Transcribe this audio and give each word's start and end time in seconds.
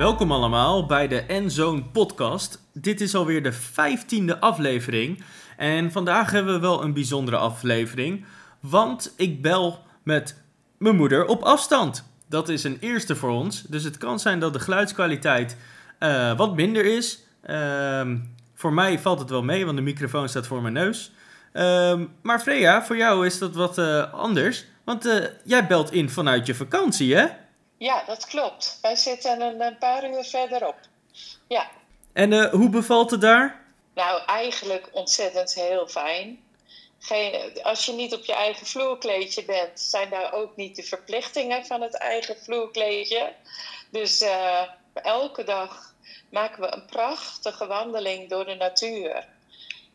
Welkom 0.00 0.32
allemaal 0.32 0.86
bij 0.86 1.08
de 1.08 1.20
Endzone 1.20 1.82
podcast. 1.82 2.62
Dit 2.72 3.00
is 3.00 3.14
alweer 3.14 3.42
de 3.42 3.52
vijftiende 3.52 4.40
aflevering. 4.40 5.22
En 5.56 5.92
vandaag 5.92 6.30
hebben 6.30 6.54
we 6.54 6.60
wel 6.60 6.82
een 6.82 6.92
bijzondere 6.92 7.36
aflevering. 7.36 8.24
Want 8.60 9.14
ik 9.16 9.42
bel 9.42 9.78
met 10.02 10.42
mijn 10.78 10.96
moeder 10.96 11.26
op 11.26 11.42
afstand. 11.42 12.04
Dat 12.28 12.48
is 12.48 12.64
een 12.64 12.76
eerste 12.80 13.16
voor 13.16 13.30
ons. 13.30 13.62
Dus 13.62 13.84
het 13.84 13.98
kan 13.98 14.18
zijn 14.18 14.40
dat 14.40 14.52
de 14.52 14.60
geluidskwaliteit 14.60 15.56
eh, 15.98 16.36
wat 16.36 16.54
minder 16.54 16.84
is. 16.84 17.22
Ehm, 17.42 18.16
voor 18.60 18.72
mij 18.72 18.98
valt 18.98 19.18
het 19.18 19.30
wel 19.30 19.42
mee, 19.42 19.64
want 19.64 19.76
de 19.76 19.82
microfoon 19.82 20.28
staat 20.28 20.46
voor 20.46 20.62
mijn 20.62 20.74
neus. 20.74 21.10
Ehm, 21.52 22.06
maar 22.22 22.40
Freya, 22.40 22.84
voor 22.84 22.96
jou 22.96 23.26
is 23.26 23.38
dat 23.38 23.54
wat 23.54 23.78
uh, 23.78 24.14
anders. 24.14 24.64
Want 24.84 25.06
uh, 25.06 25.26
jij 25.44 25.66
belt 25.66 25.92
in 25.92 26.10
vanuit 26.10 26.46
je 26.46 26.54
vakantie, 26.54 27.16
hè? 27.16 27.26
Ja, 27.78 28.02
dat 28.06 28.26
klopt. 28.26 28.78
Wij 28.82 28.96
zitten 28.96 29.40
een, 29.40 29.60
een 29.60 29.78
paar 29.78 30.10
uur 30.10 30.24
verderop. 30.24 30.76
Ja. 31.48 31.70
En 32.12 32.32
uh, 32.32 32.50
hoe 32.50 32.68
bevalt 32.68 33.10
het 33.10 33.20
daar? 33.20 33.64
Nou, 33.94 34.22
eigenlijk 34.26 34.88
ontzettend 34.92 35.54
heel 35.54 35.88
fijn. 35.88 36.38
Geen, 36.98 37.62
als 37.62 37.86
je 37.86 37.92
niet 37.92 38.14
op 38.14 38.24
je 38.24 38.34
eigen 38.34 38.66
vloerkleedje 38.66 39.44
bent, 39.44 39.80
zijn 39.80 40.10
daar 40.10 40.32
ook 40.32 40.56
niet 40.56 40.76
de 40.76 40.82
verplichtingen 40.82 41.66
van 41.66 41.80
het 41.80 41.94
eigen 41.98 42.36
vloerkleedje. 42.36 43.32
Dus 43.90 44.24
elke 44.94 45.44
dag 45.44 45.94
maken 46.30 46.60
we 46.60 46.74
een 46.74 46.84
prachtige 46.84 47.66
wandeling 47.66 48.28
door 48.28 48.44
de 48.44 48.54
natuur. 48.54 49.28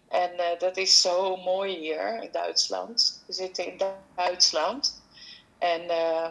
En 0.10 0.32
uh, 0.34 0.46
dat 0.60 0.78
is 0.78 1.02
zo 1.02 1.36
mooi 1.36 1.78
hier 1.78 2.24
in 2.24 2.32
Duitsland. 2.32 3.24
We 3.28 3.34
zitten 3.34 3.66
in 3.66 3.82
Duitsland. 4.16 5.02
En 5.58 5.82
uh, 5.82 6.28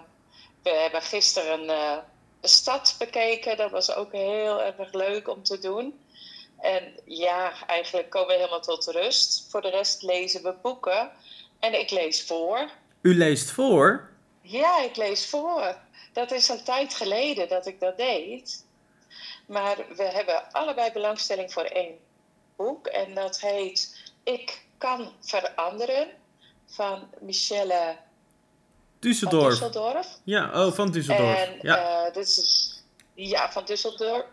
we 0.63 0.71
hebben 0.71 1.03
gisteren 1.03 1.61
een, 1.61 2.03
een 2.41 2.49
stad 2.49 2.95
bekeken. 2.99 3.57
Dat 3.57 3.71
was 3.71 3.95
ook 3.95 4.13
heel 4.13 4.63
erg 4.63 4.93
leuk 4.93 5.29
om 5.29 5.43
te 5.43 5.59
doen. 5.59 5.99
En 6.65 7.01
ja, 7.05 7.67
eigenlijk 7.67 8.11
komen 8.11 8.29
we 8.29 8.35
helemaal 8.35 8.61
tot 8.61 8.87
rust. 8.87 9.47
Voor 9.51 9.63
de 9.63 9.71
rest 9.71 10.03
lezen 10.03 10.43
we 10.43 10.55
boeken. 10.63 11.11
En 11.59 11.81
ik 11.81 11.91
lees 11.91 12.27
voor. 12.27 12.71
U 13.01 13.15
leest 13.17 13.51
voor? 13.51 14.11
Ja, 14.41 14.81
ik 14.83 14.97
lees 14.97 15.27
voor. 15.27 15.77
Dat 16.13 16.31
is 16.31 16.49
een 16.49 16.65
tijd 16.65 16.95
geleden 16.95 17.49
dat 17.49 17.67
ik 17.67 17.81
dat 17.81 17.97
deed. 17.97 18.64
Maar 19.47 19.77
we 19.97 20.03
hebben 20.03 20.53
allebei 20.53 20.93
belangstelling 20.93 21.53
voor 21.53 21.65
één 21.65 21.99
boek. 22.57 22.87
En 22.87 23.15
dat 23.15 23.41
heet 23.41 24.13
Ik 24.23 24.63
kan 24.79 25.13
veranderen. 25.21 26.09
Van 26.67 27.09
Michelle 27.21 27.97
Düsseldorf. 28.99 29.59
Van 29.59 29.71
Düsseldorf. 29.71 30.07
Ja, 30.25 30.67
oh, 30.67 30.73
van 30.73 30.93
Düsseldorf. 30.93 31.37
En, 31.37 31.59
ja. 31.63 32.07
Uh, 32.07 32.13
dit 32.13 32.27
is, 32.27 32.83
ja, 33.15 33.53
van 33.53 33.65
Düsseldorf. 33.65 34.25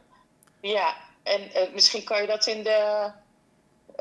Ja, 0.61 0.95
en 1.23 1.41
uh, 1.41 1.73
misschien 1.73 2.03
kan 2.03 2.21
je 2.21 2.27
dat 2.27 2.47
in 2.47 2.63
de 2.63 3.11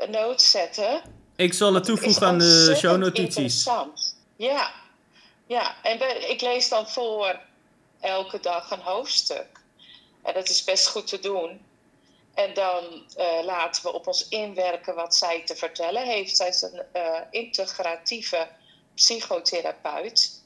notes 0.09 0.51
zetten. 0.51 1.01
Ik 1.35 1.53
zal 1.53 1.73
het 1.73 1.83
toevoegen 1.83 2.27
aan 2.27 2.37
de 2.37 2.73
shownotities. 2.77 3.35
Interessant. 3.37 4.15
Ja, 4.35 4.71
ja. 5.47 5.75
en 5.83 6.29
ik 6.29 6.41
lees 6.41 6.69
dan 6.69 6.89
voor 6.89 7.39
elke 7.99 8.39
dag 8.39 8.71
een 8.71 8.79
hoofdstuk. 8.79 9.60
Dat 10.33 10.49
is 10.49 10.63
best 10.63 10.87
goed 10.87 11.07
te 11.07 11.19
doen. 11.19 11.65
En 12.33 12.53
dan 12.53 12.83
uh, 13.17 13.43
laten 13.43 13.83
we 13.83 13.93
op 13.93 14.07
ons 14.07 14.27
inwerken 14.27 14.95
wat 14.95 15.15
zij 15.15 15.45
te 15.45 15.55
vertellen 15.55 16.05
heeft. 16.05 16.35
Zij 16.35 16.47
is 16.47 16.61
een 16.61 16.85
uh, 16.93 17.19
integratieve 17.29 18.47
psychotherapeut. 18.95 20.43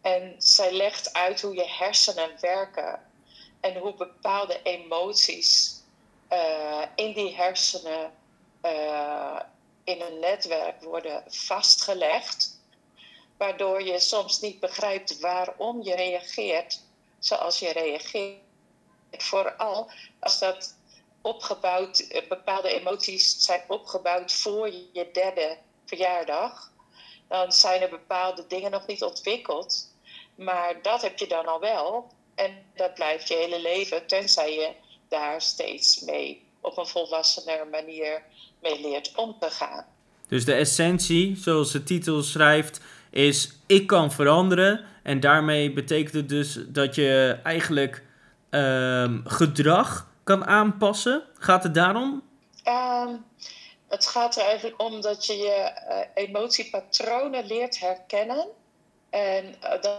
En 0.00 0.34
zij 0.38 0.72
legt 0.72 1.12
uit 1.12 1.40
hoe 1.40 1.54
je 1.54 1.66
hersenen 1.66 2.30
werken 2.40 3.00
en 3.60 3.76
hoe 3.76 3.94
bepaalde 3.94 4.60
emoties 4.62 5.80
uh, 6.32 6.82
in 6.94 7.12
die 7.12 7.34
hersenen 7.34 8.12
in 9.84 10.00
een 10.00 10.18
netwerk 10.20 10.82
worden 10.82 11.24
vastgelegd, 11.26 12.60
waardoor 13.36 13.82
je 13.82 13.98
soms 14.00 14.40
niet 14.40 14.60
begrijpt 14.60 15.20
waarom 15.20 15.82
je 15.82 15.94
reageert 15.94 16.80
zoals 17.18 17.58
je 17.58 17.72
reageert. 17.72 18.41
Vooral 19.18 19.90
als 20.18 20.38
dat 20.38 20.76
opgebouwd, 21.20 22.24
bepaalde 22.28 22.68
emoties 22.80 23.44
zijn 23.44 23.62
opgebouwd 23.68 24.32
voor 24.32 24.70
je 24.92 25.08
derde 25.12 25.56
verjaardag, 25.86 26.70
dan 27.28 27.52
zijn 27.52 27.82
er 27.82 27.90
bepaalde 27.90 28.44
dingen 28.48 28.70
nog 28.70 28.86
niet 28.86 29.02
ontwikkeld. 29.02 29.90
Maar 30.34 30.82
dat 30.82 31.02
heb 31.02 31.18
je 31.18 31.26
dan 31.26 31.46
al 31.46 31.60
wel. 31.60 32.10
En 32.34 32.64
dat 32.74 32.94
blijft 32.94 33.28
je 33.28 33.34
hele 33.34 33.60
leven, 33.60 34.06
tenzij 34.06 34.54
je 34.54 34.70
daar 35.08 35.40
steeds 35.40 36.00
mee 36.00 36.42
op 36.60 36.78
een 36.78 36.86
volwassener 36.86 37.66
manier 37.66 38.22
mee 38.62 38.80
leert 38.80 39.12
om 39.14 39.36
te 39.40 39.50
gaan. 39.50 39.86
Dus 40.28 40.44
de 40.44 40.54
essentie, 40.54 41.36
zoals 41.36 41.72
de 41.72 41.82
titel 41.82 42.22
schrijft, 42.22 42.80
is 43.10 43.52
ik 43.66 43.86
kan 43.86 44.12
veranderen. 44.12 44.84
En 45.02 45.20
daarmee 45.20 45.72
betekent 45.72 46.14
het 46.14 46.28
dus 46.28 46.58
dat 46.68 46.94
je 46.94 47.38
eigenlijk 47.42 48.02
um, 48.54 49.22
gedrag 49.26 50.06
kan 50.24 50.46
aanpassen. 50.46 51.22
Gaat 51.34 51.62
het 51.62 51.74
daarom? 51.74 52.22
Um, 52.64 53.24
het 53.88 54.06
gaat 54.06 54.36
er 54.36 54.42
eigenlijk 54.42 54.82
om 54.82 55.00
dat 55.00 55.26
je 55.26 55.36
je 55.36 55.72
uh, 55.88 56.24
emotiepatronen 56.24 57.46
leert 57.46 57.78
herkennen. 57.78 58.46
En 59.10 59.54
uh, 59.62 59.82
dan 59.82 59.98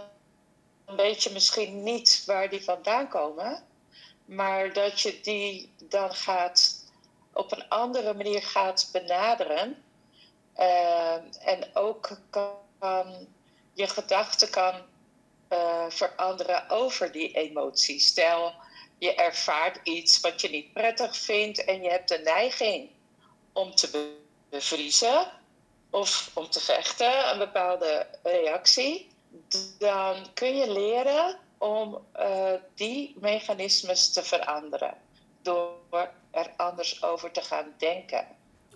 weet 0.96 1.22
je 1.22 1.30
misschien 1.32 1.82
niet 1.82 2.22
waar 2.26 2.48
die 2.48 2.64
vandaan 2.64 3.08
komen. 3.08 3.62
Maar 4.24 4.72
dat 4.72 5.00
je 5.00 5.20
die 5.22 5.72
dan 5.88 6.14
gaat 6.14 6.84
op 7.32 7.52
een 7.52 7.68
andere 7.68 8.14
manier 8.14 8.42
gaat 8.42 8.88
benaderen. 8.92 9.76
Uh, 10.58 11.14
en 11.40 11.70
ook 11.72 12.18
kan 12.30 12.52
je 13.72 13.86
gedachten 13.86 14.50
kan 14.50 14.74
uh, 15.52 15.84
veranderen 15.88 16.70
over 16.70 17.12
die 17.12 17.32
emoties. 17.32 18.06
Stel, 18.06 18.52
je 18.98 19.14
ervaart 19.14 19.80
iets 19.82 20.20
wat 20.20 20.40
je 20.40 20.48
niet 20.48 20.72
prettig 20.72 21.16
vindt 21.16 21.64
en 21.64 21.82
je 21.82 21.88
hebt 21.88 22.08
de 22.08 22.20
neiging 22.24 22.88
om 23.52 23.74
te 23.74 24.12
bevriezen 24.50 25.26
of 25.90 26.30
om 26.32 26.50
te 26.50 26.60
vechten, 26.60 27.30
een 27.32 27.38
bepaalde 27.38 28.06
reactie. 28.22 29.08
Dan 29.78 30.16
kun 30.34 30.56
je 30.56 30.72
leren 30.72 31.38
om 31.58 31.98
uh, 32.18 32.52
die 32.74 33.16
mechanismes 33.20 34.12
te 34.12 34.22
veranderen. 34.22 34.94
Door 35.42 36.08
er 36.30 36.50
anders 36.56 37.02
over 37.02 37.30
te 37.30 37.40
gaan 37.42 37.72
denken. 37.78 38.26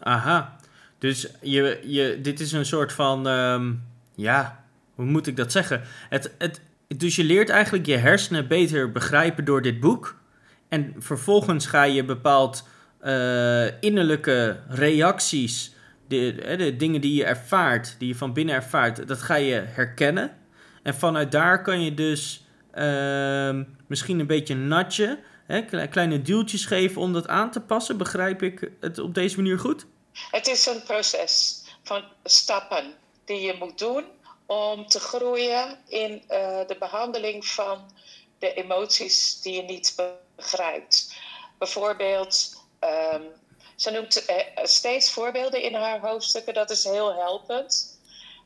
Aha, 0.01 0.57
dus 0.99 1.29
je, 1.41 1.81
je, 1.85 2.21
dit 2.21 2.41
is 2.41 2.53
een 2.53 2.67
soort 2.67 2.93
van, 2.93 3.27
um, 3.27 3.93
ja, 4.15 4.65
hoe 4.99 5.07
moet 5.07 5.27
ik 5.27 5.37
dat 5.37 5.53
zeggen? 5.53 5.83
Het, 6.09 6.35
het, 6.39 6.61
dus 6.97 7.17
je 7.17 7.25
leert 7.25 7.49
eigenlijk 7.49 7.87
je 7.87 7.97
hersenen 7.97 8.49
beter 8.49 8.93
begrijpen 8.93 9.45
door 9.45 9.63
dit 9.63 9.81
boek. 9.81 10.21
En 10.69 10.95
vervolgens 10.99 11.67
ga 11.67 11.83
je 11.83 12.05
bepaald 12.05 12.69
uh, 13.03 13.83
innerlijke 13.83 14.61
reacties, 14.69 15.75
de, 16.09 16.55
de 16.59 16.77
dingen 16.77 17.01
die 17.01 17.15
je 17.15 17.25
ervaart, 17.25 17.95
die 17.99 18.09
je 18.09 18.15
van 18.15 18.33
binnen 18.33 18.55
ervaart, 18.55 19.09
dat 19.09 19.23
ga 19.23 19.35
je 19.35 19.55
herkennen. 19.67 20.37
En 20.83 20.95
vanuit 20.95 21.33
daar 21.33 21.63
kan 21.63 21.83
je 21.83 21.95
dus 21.95 22.47
uh, 22.75 23.61
misschien 23.87 24.19
een 24.19 24.27
beetje 24.27 24.55
natje, 24.55 25.19
hè, 25.47 25.87
kleine 25.87 26.23
duwtjes 26.23 26.67
geven 26.67 27.01
om 27.01 27.13
dat 27.13 27.29
aan 27.29 27.51
te 27.51 27.61
passen. 27.61 27.97
Begrijp 27.97 28.43
ik 28.43 28.71
het 28.81 28.99
op 28.99 29.15
deze 29.15 29.37
manier 29.37 29.59
goed? 29.59 29.87
Het 30.31 30.47
is 30.47 30.67
een 30.67 30.83
proces 30.87 31.63
van 31.83 32.03
stappen 32.25 32.85
die 33.25 33.41
je 33.41 33.57
moet 33.59 33.79
doen 33.79 34.05
om 34.49 34.87
te 34.87 35.01
groeien 35.01 35.79
in 35.89 36.13
uh, 36.13 36.61
de 36.67 36.77
behandeling 36.79 37.47
van 37.47 37.91
de 38.39 38.55
emoties 38.55 39.41
die 39.41 39.55
je 39.55 39.63
niet 39.63 39.97
begrijpt. 40.37 41.15
Bijvoorbeeld, 41.59 42.63
um, 42.81 43.33
ze 43.77 43.91
noemt 43.91 44.31
uh, 44.31 44.37
steeds 44.63 45.11
voorbeelden 45.11 45.63
in 45.63 45.75
haar 45.75 46.01
hoofdstukken, 46.01 46.55
dat 46.55 46.71
is 46.71 46.85
heel 46.85 47.15
helpend. 47.15 47.99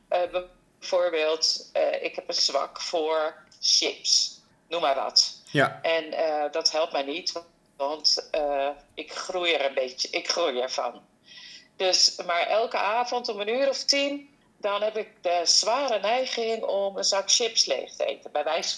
Uh, 0.09 0.19
bijvoorbeeld, 0.79 1.69
ik 2.01 2.15
heb 2.15 2.27
een 2.27 2.33
zwak 2.33 2.81
voor 2.81 3.35
chips, 3.61 4.39
noem 4.67 4.81
maar 4.81 4.95
wat. 4.95 5.41
Ja. 5.51 5.79
En 5.81 6.11
dat 6.51 6.71
helpt 6.71 6.91
mij 6.91 7.03
niet, 7.03 7.43
want 7.77 8.29
ik 8.93 9.13
groei 9.13 9.53
er 9.53 9.65
een 9.65 9.73
beetje, 9.73 10.07
ik 10.09 10.29
groei 10.29 10.59
ervan. 10.59 11.01
Dus, 11.75 12.15
maar 12.25 12.47
elke 12.47 12.77
avond 12.77 13.29
om 13.29 13.39
een 13.39 13.49
uur 13.49 13.69
of 13.69 13.83
tien, 13.83 14.32
dan 14.63 14.81
heb 14.81 14.97
ik 14.97 15.23
de 15.23 15.41
zware 15.43 15.99
neiging 15.99 16.63
om 16.63 16.97
een 16.97 17.03
zak 17.03 17.31
chips 17.31 17.65
leeg 17.65 17.95
te 17.95 18.05
eten, 18.05 18.31
bij 18.31 18.43
wijze 18.43 18.77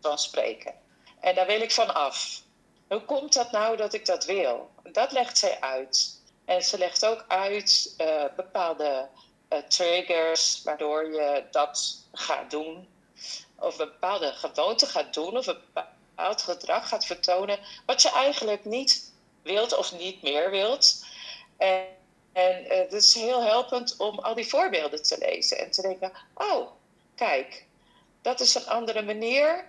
van 0.00 0.18
spreken. 0.18 0.74
En 1.20 1.34
daar 1.34 1.46
wil 1.46 1.60
ik 1.60 1.72
van 1.72 1.94
af. 1.94 2.42
Hoe 2.88 3.00
komt 3.00 3.32
dat 3.32 3.50
nou 3.50 3.76
dat 3.76 3.94
ik 3.94 4.06
dat 4.06 4.24
wil? 4.24 4.70
Dat 4.82 5.12
legt 5.12 5.38
zij 5.38 5.60
uit. 5.60 6.20
En 6.44 6.62
ze 6.62 6.78
legt 6.78 7.06
ook 7.06 7.24
uit 7.28 7.94
uh, 7.98 8.24
bepaalde 8.36 9.08
uh, 9.52 9.58
triggers 9.58 10.62
waardoor 10.62 11.12
je 11.12 11.44
dat 11.50 12.04
gaat 12.12 12.50
doen. 12.50 12.88
Of 13.58 13.78
een 13.78 13.86
bepaalde 13.86 14.32
gewoonte 14.32 14.86
gaat 14.86 15.14
doen 15.14 15.36
of 15.36 15.46
een 15.46 15.60
bepaald 15.72 16.42
gedrag 16.42 16.88
gaat 16.88 17.06
vertonen. 17.06 17.58
Wat 17.86 18.02
je 18.02 18.10
eigenlijk 18.10 18.64
niet 18.64 19.12
wilt 19.42 19.76
of 19.76 19.92
niet 19.92 20.22
meer 20.22 20.50
wilt. 20.50 21.04
En, 21.56 21.95
en 22.36 22.64
uh, 22.64 22.68
het 22.68 22.92
is 22.92 23.14
heel 23.14 23.42
helpend 23.42 23.96
om 23.96 24.18
al 24.18 24.34
die 24.34 24.48
voorbeelden 24.48 25.02
te 25.02 25.18
lezen 25.18 25.58
en 25.58 25.70
te 25.70 25.82
denken: 25.82 26.12
oh, 26.34 26.68
kijk, 27.14 27.64
dat 28.22 28.40
is 28.40 28.54
een 28.54 28.66
andere 28.66 29.02
manier. 29.02 29.64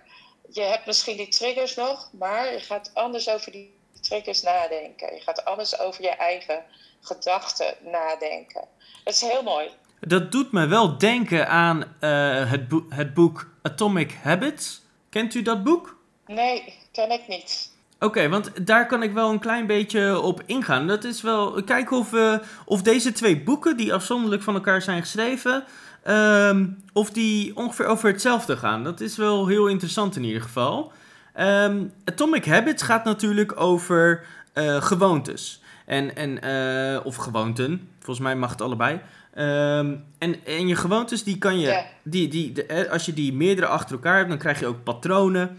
Je 0.52 0.60
hebt 0.60 0.86
misschien 0.86 1.16
die 1.16 1.28
triggers 1.28 1.74
nog, 1.74 2.10
maar 2.12 2.52
je 2.52 2.60
gaat 2.60 2.90
anders 2.94 3.28
over 3.28 3.52
die 3.52 3.74
triggers 4.00 4.42
nadenken. 4.42 5.14
Je 5.14 5.20
gaat 5.20 5.44
anders 5.44 5.78
over 5.78 6.02
je 6.02 6.08
eigen 6.08 6.64
gedachten 7.00 7.74
nadenken. 7.80 8.64
Dat 9.04 9.14
is 9.14 9.20
heel 9.20 9.42
mooi. 9.42 9.70
Dat 10.00 10.32
doet 10.32 10.52
me 10.52 10.66
wel 10.66 10.98
denken 10.98 11.48
aan 11.48 11.96
uh, 12.00 12.50
het, 12.50 12.68
boek, 12.68 12.92
het 12.92 13.14
boek 13.14 13.50
Atomic 13.62 14.12
Habits. 14.22 14.82
Kent 15.08 15.34
u 15.34 15.42
dat 15.42 15.64
boek? 15.64 15.96
Nee, 16.26 16.74
ken 16.92 17.10
ik 17.10 17.28
niet. 17.28 17.72
Oké, 18.00 18.28
want 18.28 18.66
daar 18.66 18.86
kan 18.86 19.02
ik 19.02 19.12
wel 19.12 19.30
een 19.30 19.38
klein 19.38 19.66
beetje 19.66 20.20
op 20.20 20.42
ingaan. 20.46 20.86
Dat 20.86 21.04
is 21.04 21.22
wel. 21.22 21.62
Kijken 21.62 21.96
of, 21.96 22.12
uh, 22.12 22.34
of 22.64 22.82
deze 22.82 23.12
twee 23.12 23.42
boeken, 23.42 23.76
die 23.76 23.94
afzonderlijk 23.94 24.42
van 24.42 24.54
elkaar 24.54 24.82
zijn 24.82 25.00
geschreven. 25.00 25.64
Um, 26.08 26.82
of 26.92 27.10
die 27.10 27.56
ongeveer 27.56 27.86
over 27.86 28.08
hetzelfde 28.08 28.56
gaan. 28.56 28.84
Dat 28.84 29.00
is 29.00 29.16
wel 29.16 29.46
heel 29.46 29.66
interessant 29.66 30.16
in 30.16 30.24
ieder 30.24 30.42
geval. 30.42 30.92
Um, 31.40 31.92
Atomic 32.04 32.44
Habits 32.44 32.82
gaat 32.82 33.04
natuurlijk 33.04 33.60
over 33.60 34.24
uh, 34.54 34.82
gewoontes. 34.82 35.62
En, 35.86 36.16
en, 36.16 36.44
uh, 36.44 37.06
of 37.06 37.16
gewoonten. 37.16 37.88
Volgens 37.98 38.26
mij 38.26 38.36
mag 38.36 38.50
het 38.50 38.60
allebei. 38.60 38.94
Um, 38.94 40.04
en, 40.18 40.44
en 40.44 40.68
je 40.68 40.76
gewoontes, 40.76 41.24
die 41.24 41.38
kan 41.38 41.58
je. 41.58 41.66
Yeah. 41.66 41.84
Die, 42.02 42.28
die, 42.28 42.52
de, 42.52 42.88
als 42.90 43.06
je 43.06 43.12
die 43.12 43.32
meerdere 43.32 43.66
achter 43.66 43.94
elkaar 43.94 44.16
hebt, 44.16 44.28
dan 44.28 44.38
krijg 44.38 44.60
je 44.60 44.66
ook 44.66 44.82
patronen. 44.82 45.58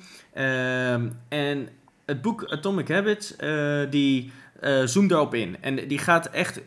en 1.29 1.69
het 2.09 2.21
boek 2.21 2.45
Atomic 2.45 2.87
Habits, 2.87 3.33
uh, 3.39 3.81
die 3.89 4.31
uh, 4.63 4.85
zoomt 4.85 5.09
daarop 5.09 5.33
in. 5.33 5.57
En 5.61 5.87
die 5.87 5.97
gaat 5.97 6.29
echt, 6.29 6.61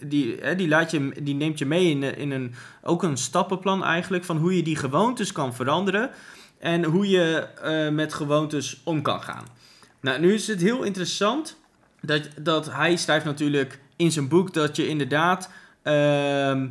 die, 0.00 0.36
hè, 0.40 0.54
die, 0.54 0.68
laat 0.68 0.90
je, 0.90 1.12
die 1.22 1.34
neemt 1.34 1.58
je 1.58 1.66
mee 1.66 1.90
in, 1.90 2.02
in 2.02 2.30
een, 2.30 2.54
ook 2.82 3.02
een 3.02 3.16
stappenplan 3.16 3.84
eigenlijk, 3.84 4.24
van 4.24 4.36
hoe 4.36 4.56
je 4.56 4.62
die 4.62 4.76
gewoontes 4.76 5.32
kan 5.32 5.54
veranderen. 5.54 6.10
En 6.58 6.84
hoe 6.84 7.08
je 7.08 7.46
met 7.92 8.14
gewoontes 8.14 8.80
om 8.84 9.02
kan 9.02 9.22
gaan. 9.22 9.44
Nou, 10.00 10.20
nu 10.20 10.34
is 10.34 10.46
het 10.46 10.60
heel 10.60 10.82
interessant 10.82 11.56
dat, 12.00 12.28
dat 12.40 12.72
hij 12.72 12.96
schrijft 12.96 13.24
natuurlijk 13.24 13.80
in 13.96 14.12
zijn 14.12 14.28
boek 14.28 14.54
dat 14.54 14.76
je 14.76 14.88
inderdaad 14.88 15.50
uh, 15.84 16.62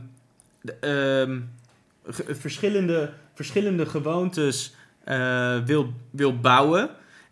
uh, 0.83 1.37
verschillende, 2.27 3.13
verschillende 3.33 3.85
gewoontes 3.85 4.75
wil, 5.65 5.93
wil 6.11 6.39
bouwen. 6.39 6.89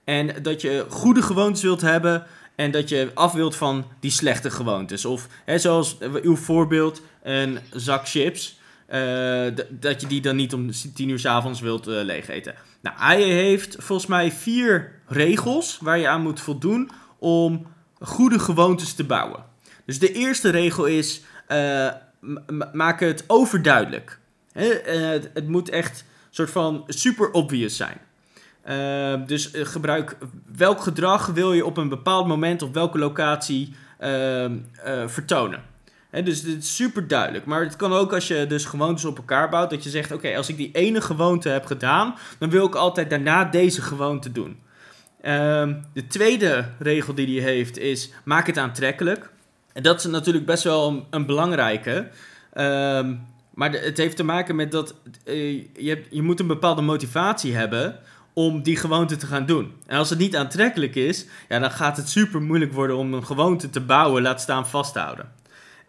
En 0.09 0.41
dat 0.41 0.61
je 0.61 0.85
goede 0.89 1.21
gewoontes 1.21 1.61
wilt 1.61 1.81
hebben 1.81 2.25
en 2.56 2.71
dat 2.71 2.89
je 2.89 3.11
af 3.13 3.31
wilt 3.33 3.56
van 3.56 3.85
die 4.00 4.11
slechte 4.11 4.51
gewoontes. 4.51 5.06
Of 5.06 5.27
hè, 5.45 5.57
zoals 5.57 5.97
uw 6.21 6.35
voorbeeld, 6.35 7.01
een 7.23 7.59
zak 7.71 8.07
chips. 8.07 8.57
Uh, 8.94 9.45
dat 9.69 10.01
je 10.01 10.07
die 10.07 10.21
dan 10.21 10.35
niet 10.35 10.53
om 10.53 10.71
tien 10.94 11.09
uur 11.09 11.19
s 11.19 11.25
avonds 11.25 11.59
wilt 11.59 11.88
uh, 11.88 12.03
leeg 12.03 12.27
eten. 12.27 12.56
Nou, 12.81 12.95
hij 13.00 13.21
heeft 13.21 13.75
volgens 13.79 14.07
mij 14.07 14.31
vier 14.31 14.91
regels 15.07 15.77
waar 15.81 15.97
je 15.97 16.07
aan 16.07 16.21
moet 16.21 16.41
voldoen 16.41 16.91
om 17.19 17.67
goede 18.00 18.39
gewoontes 18.39 18.94
te 18.94 19.03
bouwen. 19.03 19.45
Dus 19.85 20.00
de 20.00 20.12
eerste 20.12 20.50
regel 20.50 20.85
is: 20.85 21.21
maak 22.71 23.00
het 23.00 23.23
overduidelijk. 23.27 24.19
het, 24.51 25.29
het 25.33 25.47
moet 25.47 25.69
echt 25.69 26.00
een 26.00 26.35
soort 26.35 26.51
van 26.51 26.83
super 26.88 27.31
obvious 27.31 27.75
zijn. 27.75 27.97
Uh, 28.69 29.13
dus 29.25 29.54
uh, 29.54 29.66
gebruik 29.66 30.18
welk 30.56 30.81
gedrag 30.81 31.25
wil 31.25 31.54
je 31.54 31.66
op 31.66 31.77
een 31.77 31.89
bepaald 31.89 32.27
moment 32.27 32.62
op 32.62 32.74
welke 32.74 32.98
locatie 32.98 33.75
uh, 34.01 34.45
vertonen. 35.06 35.62
He, 36.10 36.24
dus 36.24 36.42
dit 36.42 36.63
is 36.63 36.75
super 36.75 37.07
duidelijk. 37.07 37.45
Maar 37.45 37.62
het 37.62 37.75
kan 37.75 37.94
ook 37.94 38.13
als 38.13 38.27
je 38.27 38.48
dus 38.48 38.66
gewoontes 38.66 39.06
op 39.06 39.18
elkaar 39.18 39.50
bouwt, 39.50 39.69
dat 39.69 39.83
je 39.83 39.89
zegt: 39.89 40.12
Oké, 40.12 40.38
als 40.38 40.50
ik 40.50 40.57
die 40.57 40.71
ene 40.71 41.01
gewoonte 41.01 41.50
heb 41.50 41.66
gedaan, 41.66 42.16
dan 42.38 42.50
wil 42.50 42.66
ik 42.66 42.75
altijd 42.75 43.10
daarna 43.10 43.45
deze 43.45 43.81
gewoonte 43.81 44.31
doen. 44.31 44.60
Ehm, 45.22 45.75
de 45.94 46.07
tweede 46.07 46.65
regel 46.80 47.13
die 47.13 47.42
hij 47.42 47.51
heeft 47.51 47.77
is: 47.77 48.12
maak 48.24 48.48
het 48.48 48.57
aantrekkelijk. 48.57 49.30
En 49.74 49.83
dat 49.83 50.00
is 50.00 50.06
natuurlijk 50.06 50.45
best 50.45 50.63
wel 50.63 51.07
een, 51.10 51.25
belangrijke. 51.25 52.07
Ehm, 52.54 53.15
maar 53.54 53.72
het 53.72 53.98
heeft 53.98 54.15
te 54.15 54.24
maken 54.24 54.56
met 54.56 54.72
dat 54.72 54.95
uh, 55.25 55.63
je, 55.74 56.04
je 56.10 56.22
moet 56.22 56.39
een 56.39 56.48
bepaalde 56.48 56.81
motivatie 56.81 57.56
hebben 57.56 58.00
om 58.33 58.61
die 58.61 58.75
gewoonte 58.75 59.15
te 59.15 59.25
gaan 59.25 59.45
doen. 59.45 59.73
En 59.85 59.97
als 59.97 60.09
het 60.09 60.19
niet 60.19 60.35
aantrekkelijk 60.35 60.95
is, 60.95 61.25
ja, 61.49 61.59
dan 61.59 61.71
gaat 61.71 61.97
het 61.97 62.09
super 62.09 62.41
moeilijk 62.41 62.73
worden 62.73 62.97
om 62.97 63.13
een 63.13 63.25
gewoonte 63.25 63.69
te 63.69 63.81
bouwen, 63.81 64.21
laat 64.21 64.41
staan 64.41 64.67
vasthouden. 64.67 65.31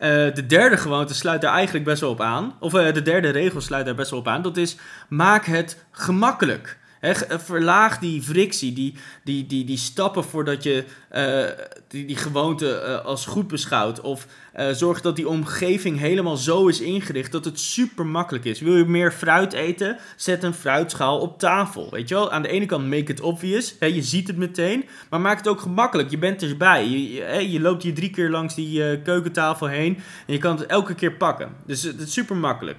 Uh, 0.01 0.09
de 0.09 0.47
derde 0.47 0.77
gewoonte 0.77 1.15
sluit 1.15 1.41
daar 1.41 1.53
eigenlijk 1.53 1.85
best 1.85 2.01
wel 2.01 2.11
op 2.11 2.21
aan. 2.21 2.55
Of 2.61 2.75
uh, 2.75 2.93
de 2.93 3.03
derde 3.03 3.29
regel 3.29 3.61
sluit 3.61 3.85
daar 3.85 3.95
best 3.95 4.11
wel 4.11 4.19
op 4.19 4.29
aan. 4.29 4.43
Dat 4.43 4.57
is, 4.57 4.77
maak 5.09 5.45
het 5.45 5.85
gemakkelijk. 5.91 6.79
He, 7.01 7.15
verlaag 7.39 7.99
die 7.99 8.23
frictie, 8.23 8.73
die, 8.73 8.95
die, 9.25 9.47
die, 9.47 9.65
die 9.65 9.77
stappen 9.77 10.25
voordat 10.25 10.63
je 10.63 10.85
uh, 11.15 11.45
die, 11.89 12.07
die 12.07 12.17
gewoonte 12.17 12.83
uh, 12.87 13.05
als 13.05 13.27
goed 13.27 13.49
beschouwt. 13.49 14.01
Of 14.01 14.27
zorg 14.73 15.01
dat 15.01 15.17
die 15.17 15.29
omgeving 15.29 15.99
helemaal 15.99 16.37
zo 16.37 16.67
is 16.67 16.81
ingericht 16.81 17.33
dat 17.33 17.45
het 17.45 17.61
super 17.61 18.07
makkelijk 18.07 18.45
is. 18.45 18.61
Wil 18.61 18.77
je 18.77 18.85
meer 18.85 19.13
fruit 19.13 19.53
eten? 19.53 19.97
Zet 20.17 20.43
een 20.43 20.55
fruitschaal 20.55 21.19
op 21.19 21.39
tafel. 21.39 21.89
Weet 21.91 22.09
je 22.09 22.15
wel? 22.15 22.31
Aan 22.31 22.43
de 22.43 22.49
ene 22.49 22.67
kant 22.67 22.89
make 22.89 23.13
it 23.13 23.21
obvious. 23.21 23.75
Je 23.81 24.03
ziet 24.03 24.27
het 24.27 24.37
meteen. 24.37 24.85
Maar 25.11 25.21
maak 25.21 25.37
het 25.37 25.49
ook 25.49 25.61
gemakkelijk. 25.61 26.11
Je 26.11 26.19
bent 26.19 26.43
erbij. 26.43 26.89
Je, 26.89 27.13
je, 27.13 27.51
je 27.51 27.61
loopt 27.61 27.83
hier 27.83 27.95
drie 27.95 28.11
keer 28.11 28.31
langs 28.31 28.55
die 28.55 29.03
keukentafel 29.03 29.67
heen. 29.67 29.99
En 30.27 30.33
je 30.33 30.39
kan 30.39 30.57
het 30.57 30.67
elke 30.67 30.95
keer 30.95 31.13
pakken. 31.13 31.49
Dus 31.67 31.83
het 31.83 32.01
is 32.01 32.13
super 32.13 32.37
makkelijk. 32.37 32.79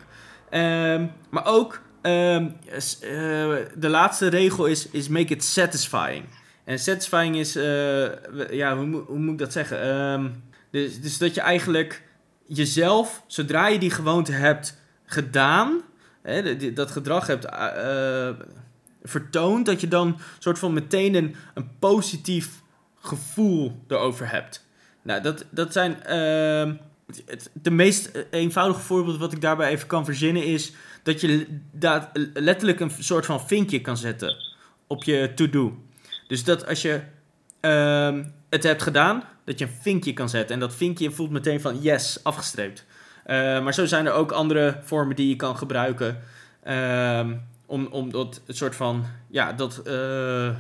Ehm, 0.49 1.05
maar 1.29 1.45
ook 1.45 1.81
Um, 2.01 2.55
uh, 2.63 3.55
de 3.75 3.89
laatste 3.89 4.27
regel 4.27 4.65
is, 4.65 4.89
is 4.89 5.07
make 5.07 5.33
it 5.33 5.43
satisfying. 5.43 6.25
En 6.63 6.79
satisfying 6.79 7.35
is, 7.35 7.55
uh, 7.55 8.51
ja, 8.51 8.77
hoe, 8.77 8.95
hoe, 8.95 9.19
moet 9.19 9.31
ik 9.31 9.37
dat 9.37 9.51
zeggen? 9.51 9.87
Um, 9.87 10.43
dus, 10.71 11.01
dus 11.01 11.17
dat 11.17 11.33
je 11.33 11.41
eigenlijk 11.41 12.03
jezelf, 12.47 13.23
zodra 13.27 13.67
je 13.67 13.79
die 13.79 13.91
gewoonte 13.91 14.31
hebt 14.31 14.77
gedaan, 15.05 15.81
hè, 16.21 16.73
dat 16.73 16.91
gedrag 16.91 17.27
hebt 17.27 17.45
uh, 17.45 18.29
vertoond, 19.03 19.65
dat 19.65 19.81
je 19.81 19.87
dan 19.87 20.17
soort 20.39 20.59
van 20.59 20.73
meteen 20.73 21.15
een, 21.15 21.35
een 21.53 21.69
positief 21.79 22.61
gevoel 22.99 23.83
erover 23.87 24.31
hebt. 24.31 24.65
Nou, 25.01 25.21
dat, 25.21 25.45
dat 25.49 25.73
zijn. 25.73 25.97
Het, 27.25 27.49
de 27.53 27.71
meest 27.71 28.25
eenvoudige 28.31 28.81
voorbeeld 28.81 29.17
wat 29.17 29.33
ik 29.33 29.41
daarbij 29.41 29.69
even 29.69 29.87
kan 29.87 30.05
verzinnen 30.05 30.45
is 30.45 30.73
dat 31.03 31.21
je 31.21 31.45
dat 31.71 32.09
letterlijk 32.33 32.79
een 32.79 32.91
soort 32.99 33.25
van 33.25 33.47
vinkje 33.47 33.81
kan 33.81 33.97
zetten 33.97 34.35
op 34.87 35.03
je 35.03 35.31
to-do. 35.35 35.77
Dus 36.27 36.43
dat 36.43 36.67
als 36.67 36.81
je 36.81 37.01
uh, 37.61 38.19
het 38.49 38.63
hebt 38.63 38.81
gedaan, 38.81 39.23
dat 39.45 39.59
je 39.59 39.65
een 39.65 39.71
vinkje 39.81 40.13
kan 40.13 40.29
zetten. 40.29 40.53
En 40.53 40.59
dat 40.59 40.75
vinkje 40.75 41.11
voelt 41.11 41.31
meteen 41.31 41.61
van 41.61 41.81
yes, 41.81 42.23
afgestreept. 42.23 42.85
Uh, 43.25 43.63
maar 43.63 43.73
zo 43.73 43.85
zijn 43.85 44.05
er 44.05 44.13
ook 44.13 44.31
andere 44.31 44.79
vormen 44.83 45.15
die 45.15 45.29
je 45.29 45.35
kan 45.35 45.57
gebruiken. 45.57 46.19
Uh, 46.67 47.29
om, 47.65 47.85
om 47.85 48.11
dat 48.11 48.41
soort 48.47 48.75
van, 48.75 49.05
ja, 49.27 49.53
dat 49.53 49.81
uh, 49.87 50.51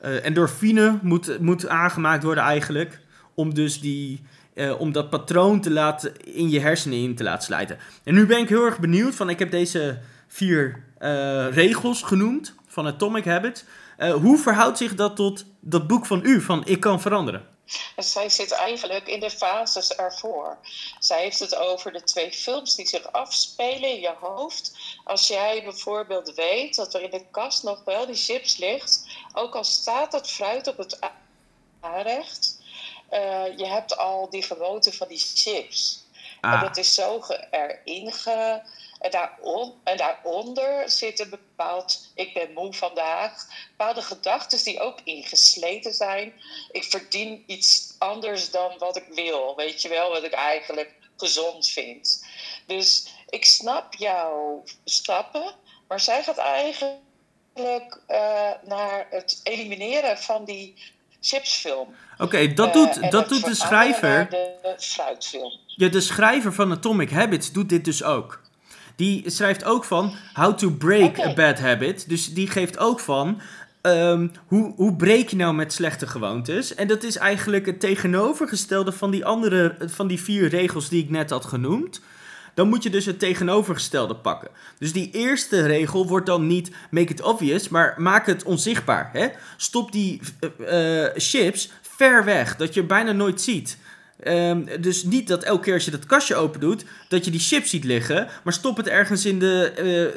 endorfine 0.00 0.98
moet, 1.02 1.40
moet 1.40 1.68
aangemaakt 1.68 2.22
worden 2.22 2.44
eigenlijk. 2.44 3.00
Om 3.34 3.54
dus 3.54 3.80
die, 3.80 4.22
uh, 4.54 4.80
om 4.80 4.92
dat 4.92 5.10
patroon 5.10 5.60
te 5.60 5.70
laten, 5.70 6.24
in 6.24 6.50
je 6.50 6.60
hersenen 6.60 6.98
in 6.98 7.16
te 7.16 7.22
laten 7.22 7.42
slijten. 7.42 7.78
En 8.04 8.14
nu 8.14 8.26
ben 8.26 8.38
ik 8.38 8.48
heel 8.48 8.64
erg 8.64 8.78
benieuwd 8.78 9.14
van, 9.14 9.30
ik 9.30 9.38
heb 9.38 9.50
deze 9.50 9.98
vier 10.28 10.84
uh, 11.00 11.46
regels 11.50 12.02
genoemd 12.02 12.54
van 12.66 12.86
Atomic 12.86 13.24
Habits. 13.24 13.64
Uh, 13.98 14.12
hoe 14.12 14.38
verhoudt 14.38 14.78
zich 14.78 14.94
dat 14.94 15.16
tot 15.16 15.44
dat 15.60 15.86
boek 15.86 16.06
van 16.06 16.20
u, 16.24 16.40
van 16.40 16.66
Ik 16.66 16.80
kan 16.80 17.00
veranderen? 17.00 17.52
Zij 17.96 18.28
zit 18.28 18.52
eigenlijk 18.52 19.08
in 19.08 19.20
de 19.20 19.30
fases 19.30 19.94
ervoor. 19.94 20.58
Zij 20.98 21.22
heeft 21.22 21.38
het 21.38 21.56
over 21.56 21.92
de 21.92 22.02
twee 22.02 22.32
films 22.32 22.74
die 22.74 22.86
zich 22.86 23.12
afspelen 23.12 23.90
in 23.90 24.00
je 24.00 24.14
hoofd. 24.20 24.76
Als 25.04 25.28
jij 25.28 25.62
bijvoorbeeld 25.64 26.34
weet 26.34 26.76
dat 26.76 26.94
er 26.94 27.02
in 27.02 27.10
de 27.10 27.24
kast 27.30 27.62
nog 27.62 27.84
wel 27.84 28.06
die 28.06 28.14
chips 28.14 28.56
ligt, 28.56 29.06
ook 29.32 29.54
al 29.54 29.64
staat 29.64 30.12
het 30.12 30.30
fruit 30.30 30.66
op 30.66 30.76
het 30.76 30.98
aanrecht, 31.80 32.53
je 33.56 33.66
hebt 33.66 33.96
al 33.96 34.30
die 34.30 34.42
gewoonte 34.42 34.92
van 34.92 35.08
die 35.08 35.24
chips. 35.34 36.04
Ah. 36.40 36.52
En 36.52 36.60
dat 36.60 36.76
is 36.76 36.94
zo 36.94 37.22
erin 37.50 38.12
ge... 38.12 38.62
En, 38.98 39.12
en 39.84 39.96
daaronder 39.96 40.90
zit 40.90 41.20
een 41.20 41.30
bepaald 41.30 42.04
ik 42.14 42.34
ben 42.34 42.52
moe 42.52 42.72
vandaag. 42.72 43.46
Bepaalde 43.68 44.02
gedachten 44.02 44.64
die 44.64 44.80
ook 44.80 45.00
ingesleten 45.04 45.94
zijn. 45.94 46.32
Ik 46.70 46.84
verdien 46.84 47.44
iets 47.46 47.94
anders 47.98 48.50
dan 48.50 48.78
wat 48.78 48.96
ik 48.96 49.06
wil. 49.08 49.56
Weet 49.56 49.82
je 49.82 49.88
wel, 49.88 50.10
wat 50.10 50.22
ik 50.22 50.32
eigenlijk 50.32 50.94
gezond 51.16 51.68
vind. 51.68 52.26
Dus 52.66 53.08
ik 53.28 53.44
snap 53.44 53.94
jouw 53.94 54.62
stappen, 54.84 55.54
maar 55.88 56.00
zij 56.00 56.22
gaat 56.22 56.38
eigenlijk 56.38 58.00
uh, 58.08 58.50
naar 58.62 59.06
het 59.10 59.40
elimineren 59.42 60.18
van 60.18 60.44
die 60.44 60.93
chipsfilm. 61.24 61.88
Oké, 62.18 62.52
dat 62.52 62.72
doet, 62.72 62.98
uh, 62.98 63.10
dat 63.10 63.28
doet 63.28 63.44
de 63.44 63.54
schrijver. 63.54 64.26
De 64.30 64.74
fruitfilm. 64.78 65.52
Ja, 65.66 65.88
de 65.88 66.00
schrijver 66.00 66.52
van 66.52 66.72
Atomic 66.72 67.10
Habits 67.10 67.52
doet 67.52 67.68
dit 67.68 67.84
dus 67.84 68.02
ook. 68.02 68.40
Die 68.96 69.30
schrijft 69.30 69.64
ook 69.64 69.84
van 69.84 70.14
How 70.34 70.56
to 70.56 70.70
Break 70.70 71.20
a 71.20 71.34
Bad 71.34 71.58
Habit. 71.58 72.08
Dus 72.08 72.34
die 72.34 72.48
geeft 72.48 72.78
ook 72.78 73.00
van 73.00 73.40
um, 73.82 74.32
hoe, 74.46 74.72
hoe 74.76 74.96
breek 74.96 75.28
je 75.28 75.36
nou 75.36 75.54
met 75.54 75.72
slechte 75.72 76.06
gewoontes? 76.06 76.74
En 76.74 76.88
dat 76.88 77.02
is 77.02 77.16
eigenlijk 77.16 77.66
het 77.66 77.80
tegenovergestelde 77.80 78.92
van 78.92 79.10
die 79.10 79.24
andere, 79.24 79.76
van 79.78 80.06
die 80.06 80.20
vier 80.22 80.48
regels 80.48 80.88
die 80.88 81.02
ik 81.02 81.10
net 81.10 81.30
had 81.30 81.44
genoemd. 81.44 82.00
Dan 82.54 82.68
moet 82.68 82.82
je 82.82 82.90
dus 82.90 83.06
het 83.06 83.18
tegenovergestelde 83.18 84.16
pakken. 84.16 84.50
Dus 84.78 84.92
die 84.92 85.10
eerste 85.10 85.66
regel 85.66 86.06
wordt 86.06 86.26
dan 86.26 86.46
niet 86.46 86.70
make 86.90 87.12
it 87.12 87.22
obvious, 87.22 87.68
maar 87.68 87.94
maak 87.96 88.26
het 88.26 88.42
onzichtbaar. 88.42 89.10
Hè? 89.12 89.28
Stop 89.56 89.92
die 89.92 90.20
uh, 90.58 91.06
chips 91.14 91.70
ver 91.82 92.24
weg, 92.24 92.56
dat 92.56 92.74
je 92.74 92.82
bijna 92.84 93.12
nooit 93.12 93.40
ziet. 93.40 93.78
Um, 94.26 94.66
dus 94.80 95.02
niet 95.02 95.28
dat 95.28 95.42
elke 95.42 95.62
keer 95.62 95.74
als 95.74 95.84
je 95.84 95.90
dat 95.90 96.06
kastje 96.06 96.34
open 96.34 96.60
doet, 96.60 96.84
dat 97.08 97.24
je 97.24 97.30
die 97.30 97.40
chips 97.40 97.70
ziet 97.70 97.84
liggen. 97.84 98.28
Maar 98.44 98.52
stop 98.52 98.76
het 98.76 98.88
ergens 98.88 99.24
in 99.24 99.38
de. 99.38 99.72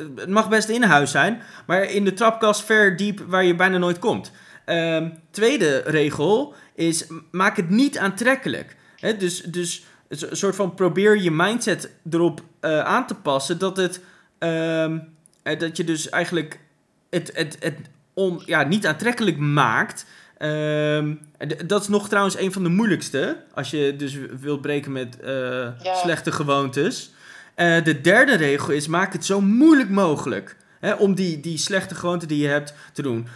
Uh, 0.09 0.19
het 0.19 0.29
mag 0.29 0.49
best 0.49 0.69
in 0.69 0.83
huis 0.83 1.11
zijn, 1.11 1.41
maar 1.67 1.83
in 1.83 2.05
de 2.05 2.13
trapkast 2.13 2.63
ver 2.63 2.97
diep 2.97 3.23
waar 3.27 3.43
je 3.43 3.55
bijna 3.55 3.77
nooit 3.77 3.99
komt. 3.99 4.31
Um, 4.65 5.19
tweede 5.31 5.83
regel 5.85 6.55
is: 6.75 7.07
maak 7.31 7.57
het 7.57 7.69
niet 7.69 7.97
aantrekkelijk. 7.97 8.75
Dus, 9.17 9.41
dus 9.41 9.83
een 10.09 10.37
soort 10.37 10.55
van 10.55 10.73
probeer 10.73 11.21
je 11.21 11.31
mindset 11.31 11.91
erop 12.09 12.41
uh, 12.61 12.79
aan 12.79 13.07
te 13.07 13.15
passen 13.15 13.57
dat 13.57 13.77
het. 13.77 14.01
Um, 14.39 15.15
dat 15.43 15.77
je 15.77 15.83
dus 15.83 16.09
eigenlijk 16.09 16.59
het, 17.09 17.31
het, 17.33 17.57
het 17.59 17.75
on, 18.13 18.41
ja, 18.45 18.63
niet 18.63 18.87
aantrekkelijk 18.87 19.37
maakt. 19.37 20.05
Um, 20.39 21.19
dat 21.65 21.81
is 21.81 21.87
nog 21.87 22.07
trouwens 22.07 22.37
een 22.37 22.51
van 22.51 22.63
de 22.63 22.69
moeilijkste. 22.69 23.43
Als 23.53 23.69
je 23.69 23.95
dus 23.95 24.17
wilt 24.39 24.61
breken 24.61 24.91
met 24.91 25.17
uh, 25.23 25.69
slechte 25.81 26.31
gewoontes. 26.31 27.11
Uh, 27.55 27.83
de 27.83 28.01
derde 28.01 28.35
regel 28.35 28.73
is: 28.73 28.87
maak 28.87 29.13
het 29.13 29.25
zo 29.25 29.41
moeilijk 29.41 29.89
mogelijk. 29.89 30.56
Om 30.97 31.15
die, 31.15 31.39
die 31.39 31.57
slechte 31.57 31.95
gewoonte 31.95 32.25
die 32.25 32.41
je 32.41 32.47
hebt 32.47 32.73
te 32.93 33.01
doen. 33.01 33.27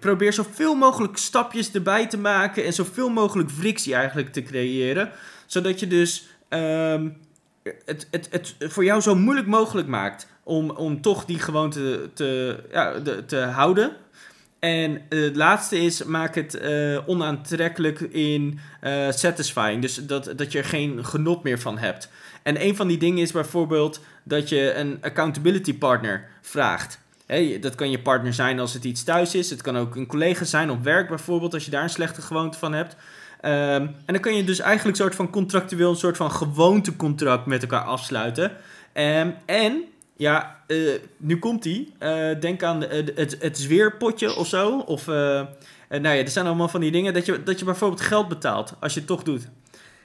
probeer 0.00 0.32
zoveel 0.32 0.74
mogelijk 0.74 1.16
stapjes 1.16 1.72
erbij 1.72 2.06
te 2.06 2.18
maken. 2.18 2.64
En 2.64 2.72
zoveel 2.72 3.08
mogelijk 3.08 3.50
frictie 3.50 3.94
eigenlijk 3.94 4.32
te 4.32 4.42
creëren. 4.42 5.10
Zodat 5.46 5.80
je 5.80 5.86
dus 5.86 6.26
um, 6.48 7.16
het, 7.84 8.06
het, 8.10 8.28
het 8.30 8.54
voor 8.58 8.84
jou 8.84 9.00
zo 9.00 9.14
moeilijk 9.14 9.46
mogelijk 9.46 9.88
maakt. 9.88 10.28
Om, 10.42 10.70
om 10.70 11.00
toch 11.00 11.24
die 11.24 11.38
gewoonte 11.38 12.10
te, 12.14 12.58
ja, 12.72 12.98
de, 12.98 13.24
te 13.24 13.36
houden. 13.36 13.96
En 14.58 15.02
het 15.08 15.36
laatste 15.36 15.78
is, 15.78 16.04
maak 16.04 16.34
het 16.34 16.54
uh, 16.62 17.08
onaantrekkelijk 17.08 18.00
in 18.00 18.58
uh, 18.82 19.10
satisfying. 19.10 19.82
Dus 19.82 19.94
dat, 19.94 20.32
dat 20.36 20.52
je 20.52 20.58
er 20.58 20.64
geen 20.64 21.04
genot 21.04 21.42
meer 21.42 21.58
van 21.58 21.78
hebt. 21.78 22.08
En 22.42 22.64
een 22.64 22.76
van 22.76 22.88
die 22.88 22.98
dingen 22.98 23.22
is 23.22 23.32
bijvoorbeeld 23.32 24.00
dat 24.22 24.48
je 24.48 24.74
een 24.74 24.98
accountability 25.00 25.78
partner 25.78 26.28
vraagt. 26.40 27.00
Dat 27.60 27.74
kan 27.74 27.90
je 27.90 28.02
partner 28.02 28.34
zijn 28.34 28.60
als 28.60 28.72
het 28.72 28.84
iets 28.84 29.04
thuis 29.04 29.34
is. 29.34 29.50
Het 29.50 29.62
kan 29.62 29.76
ook 29.76 29.96
een 29.96 30.06
collega 30.06 30.44
zijn 30.44 30.70
op 30.70 30.82
werk 30.82 31.08
bijvoorbeeld, 31.08 31.54
als 31.54 31.64
je 31.64 31.70
daar 31.70 31.82
een 31.82 31.90
slechte 31.90 32.22
gewoonte 32.22 32.58
van 32.58 32.72
hebt. 32.72 32.96
Um, 33.44 33.50
en 33.50 33.94
dan 34.06 34.20
kan 34.20 34.36
je 34.36 34.44
dus 34.44 34.58
eigenlijk 34.58 34.96
een 34.96 35.02
soort 35.02 35.14
van 35.14 35.30
contractueel, 35.30 35.90
een 35.90 35.96
soort 35.96 36.16
van 36.16 36.30
gewoontecontract 36.30 37.46
met 37.46 37.62
elkaar 37.62 37.84
afsluiten. 37.84 38.52
Um, 38.94 39.34
en 39.46 39.84
ja, 40.16 40.56
uh, 40.66 40.92
nu 41.16 41.38
komt 41.38 41.62
die. 41.62 41.92
Uh, 42.00 42.40
denk 42.40 42.62
aan 42.62 42.80
het, 42.80 43.12
het, 43.14 43.36
het 43.40 43.58
zweerpotje 43.58 44.36
of 44.36 44.46
zo. 44.46 44.78
Of, 44.78 45.06
nou 45.06 45.48
ja, 45.88 46.14
er 46.14 46.28
zijn 46.28 46.46
allemaal 46.46 46.68
van 46.68 46.80
die 46.80 46.90
dingen 46.90 47.14
dat 47.14 47.26
je, 47.26 47.42
dat 47.42 47.58
je 47.58 47.64
bijvoorbeeld 47.64 48.00
geld 48.00 48.28
betaalt 48.28 48.74
als 48.80 48.92
je 48.92 48.98
het 48.98 49.08
toch 49.08 49.22
doet. 49.22 49.48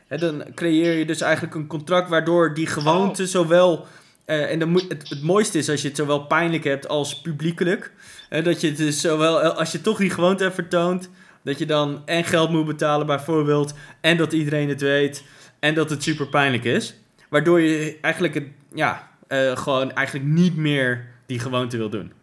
Dan 0.07 0.43
creëer 0.55 0.97
je 0.97 1.05
dus 1.05 1.21
eigenlijk 1.21 1.55
een 1.55 1.67
contract 1.67 2.09
waardoor 2.09 2.53
die 2.53 2.67
gewoonte 2.67 3.21
oh. 3.21 3.27
zowel... 3.27 3.85
en 4.25 4.59
dan 4.59 4.69
moet, 4.69 4.85
het, 4.87 5.09
het 5.09 5.21
mooiste 5.21 5.57
is 5.57 5.69
als 5.69 5.81
je 5.81 5.87
het 5.87 5.97
zowel 5.97 6.25
pijnlijk 6.25 6.63
hebt 6.63 6.87
als 6.87 7.21
publiekelijk. 7.21 7.91
dat 8.29 8.61
je 8.61 8.67
het 8.67 8.77
dus 8.77 9.01
zowel, 9.01 9.39
als 9.39 9.71
je 9.71 9.81
toch 9.81 9.97
die 9.97 10.09
gewoonte 10.09 10.43
hebt 10.43 10.55
vertoond... 10.55 11.09
dat 11.43 11.59
je 11.59 11.65
dan 11.65 12.01
en 12.05 12.23
geld 12.23 12.49
moet 12.49 12.65
betalen 12.65 13.05
bijvoorbeeld... 13.05 13.73
en 14.01 14.17
dat 14.17 14.33
iedereen 14.33 14.69
het 14.69 14.81
weet... 14.81 15.23
en 15.59 15.73
dat 15.73 15.89
het 15.89 16.03
super 16.03 16.27
pijnlijk 16.27 16.63
is. 16.63 16.95
Waardoor 17.29 17.61
je 17.61 17.97
eigenlijk 18.01 18.33
het... 18.33 18.45
Ja, 18.73 19.09
uh, 19.27 19.57
gewoon 19.57 19.91
eigenlijk 19.91 20.27
niet 20.27 20.55
meer 20.55 21.07
die 21.25 21.39
gewoonte 21.39 21.77
wil 21.77 21.89
doen. 21.89 22.13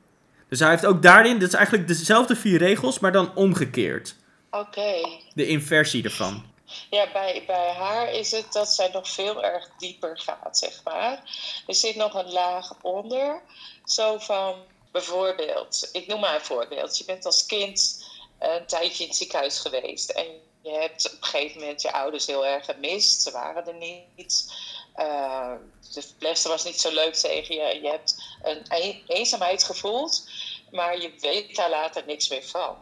Dus 0.48 0.60
hij 0.60 0.70
heeft 0.70 0.86
ook 0.86 1.02
daarin, 1.02 1.38
dat 1.38 1.48
is 1.48 1.54
eigenlijk 1.54 1.88
dezelfde 1.88 2.36
vier 2.36 2.58
regels, 2.58 2.98
maar 2.98 3.12
dan 3.12 3.34
omgekeerd. 3.34 4.16
Oké. 4.50 4.92
De 5.34 5.46
inversie 5.46 6.04
ervan. 6.04 6.44
Ja, 6.90 7.12
bij, 7.12 7.44
bij 7.46 7.72
haar 7.72 8.12
is 8.12 8.30
het 8.30 8.52
dat 8.52 8.68
zij 8.68 8.88
nog 8.88 9.08
veel 9.08 9.42
erg 9.42 9.68
dieper 9.78 10.18
gaat, 10.18 10.58
zeg 10.58 10.80
maar. 10.84 11.22
Er 11.66 11.74
zit 11.74 11.96
nog 11.96 12.14
een 12.14 12.32
laag 12.32 12.74
onder. 12.82 13.42
Zo 13.84 14.18
van, 14.18 14.64
bijvoorbeeld, 14.90 15.88
ik 15.92 16.06
noem 16.06 16.20
maar 16.20 16.34
een 16.34 16.40
voorbeeld. 16.40 16.98
Je 16.98 17.04
bent 17.04 17.26
als 17.26 17.46
kind 17.46 18.04
een 18.38 18.66
tijdje 18.66 19.02
in 19.02 19.08
het 19.08 19.18
ziekenhuis 19.18 19.58
geweest. 19.58 20.10
En 20.10 20.26
je 20.62 20.70
hebt 20.70 21.06
op 21.06 21.12
een 21.12 21.28
gegeven 21.28 21.60
moment 21.60 21.82
je 21.82 21.92
ouders 21.92 22.26
heel 22.26 22.46
erg 22.46 22.64
gemist. 22.64 23.22
Ze 23.22 23.30
waren 23.30 23.66
er 23.66 23.74
niet. 23.74 24.54
Uh, 24.96 25.54
de 25.94 26.02
verpleegster 26.02 26.50
was 26.50 26.64
niet 26.64 26.80
zo 26.80 26.90
leuk 26.90 27.14
tegen 27.14 27.54
je. 27.54 27.80
Je 27.82 27.88
hebt 27.88 28.36
een 28.42 29.02
eenzaamheid 29.06 29.64
gevoeld, 29.64 30.28
maar 30.70 31.00
je 31.00 31.14
weet 31.20 31.56
daar 31.56 31.70
later 31.70 32.02
niks 32.06 32.28
meer 32.28 32.44
van. 32.44 32.76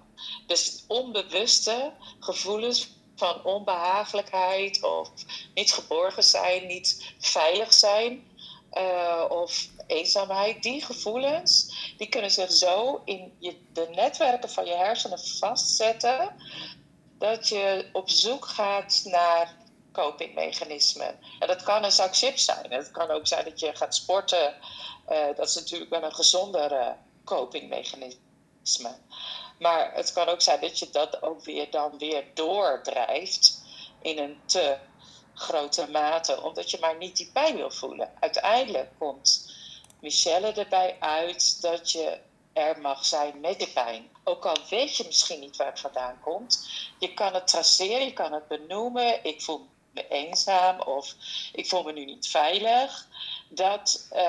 Dus 0.47 0.85
onbewuste 0.87 1.93
gevoelens 2.21 2.89
van 3.21 3.45
onbehagelijkheid 3.45 4.83
of 4.83 5.11
niet 5.55 5.73
geborgen 5.73 6.23
zijn, 6.23 6.67
niet 6.67 7.15
veilig 7.19 7.73
zijn 7.73 8.31
uh, 8.73 9.25
of 9.29 9.69
eenzaamheid, 9.87 10.63
die 10.63 10.85
gevoelens, 10.85 11.75
die 11.97 12.09
kunnen 12.09 12.31
zich 12.31 12.53
zo 12.53 13.03
in 13.05 13.37
je, 13.39 13.57
de 13.73 13.89
netwerken 13.95 14.51
van 14.51 14.65
je 14.65 14.75
hersenen 14.75 15.19
vastzetten 15.19 16.37
dat 17.19 17.49
je 17.49 17.89
op 17.93 18.11
zoek 18.11 18.45
gaat 18.45 19.01
naar 19.05 19.57
copingmechanismen. 19.93 21.19
En 21.39 21.49
dat 21.49 21.63
kan 21.63 21.85
een 21.85 21.93
zak 21.93 22.15
zijn. 22.15 22.73
Het 22.73 22.91
kan 22.91 23.11
ook 23.11 23.27
zijn 23.27 23.45
dat 23.45 23.61
je 23.61 23.75
gaat 23.75 23.95
sporten. 23.95 24.55
Uh, 25.11 25.27
dat 25.37 25.49
is 25.49 25.55
natuurlijk 25.55 25.91
wel 25.91 26.03
een 26.03 26.15
gezondere 26.15 26.97
copingmechanisme. 27.25 28.97
Maar 29.61 29.95
het 29.95 30.13
kan 30.13 30.29
ook 30.29 30.41
zijn 30.41 30.61
dat 30.61 30.79
je 30.79 30.91
dat 30.91 31.23
ook 31.23 31.45
weer 31.45 31.71
dan 31.71 31.99
weer 31.99 32.25
doordrijft 32.35 33.63
in 34.03 34.19
een 34.19 34.41
te 34.45 34.79
grote 35.35 35.91
mate, 35.91 36.43
omdat 36.43 36.71
je 36.71 36.79
maar 36.81 36.97
niet 36.97 37.17
die 37.17 37.31
pijn 37.33 37.57
wil 37.57 37.71
voelen. 37.71 38.13
Uiteindelijk 38.21 38.91
komt 38.99 39.55
Michelle 40.01 40.53
erbij 40.53 40.97
uit 41.01 41.63
dat 41.63 41.93
je 41.93 42.19
er 42.53 42.81
mag 42.81 43.05
zijn 43.05 43.41
met 43.41 43.59
die 43.59 43.73
pijn. 43.73 44.09
Ook 44.25 44.47
al 44.47 44.57
weet 44.71 44.97
je 44.97 45.05
misschien 45.07 45.41
niet 45.41 45.57
waar 45.57 45.67
het 45.67 45.81
vandaan 45.81 46.21
komt, 46.21 46.69
je 46.99 47.15
kan 47.15 47.35
het 47.35 47.47
traceren, 47.47 48.05
je 48.05 48.13
kan 48.13 48.33
het 48.33 48.49
benoemen. 48.49 49.25
Ik 49.25 49.43
voel 49.43 49.67
me 49.93 50.09
eenzaam 50.09 50.81
of 50.81 51.15
ik 51.53 51.69
voel 51.69 51.83
me 51.83 51.93
nu 51.93 52.05
niet 52.05 52.29
veilig. 52.29 53.07
Dat 53.49 54.09
uh, 54.13 54.21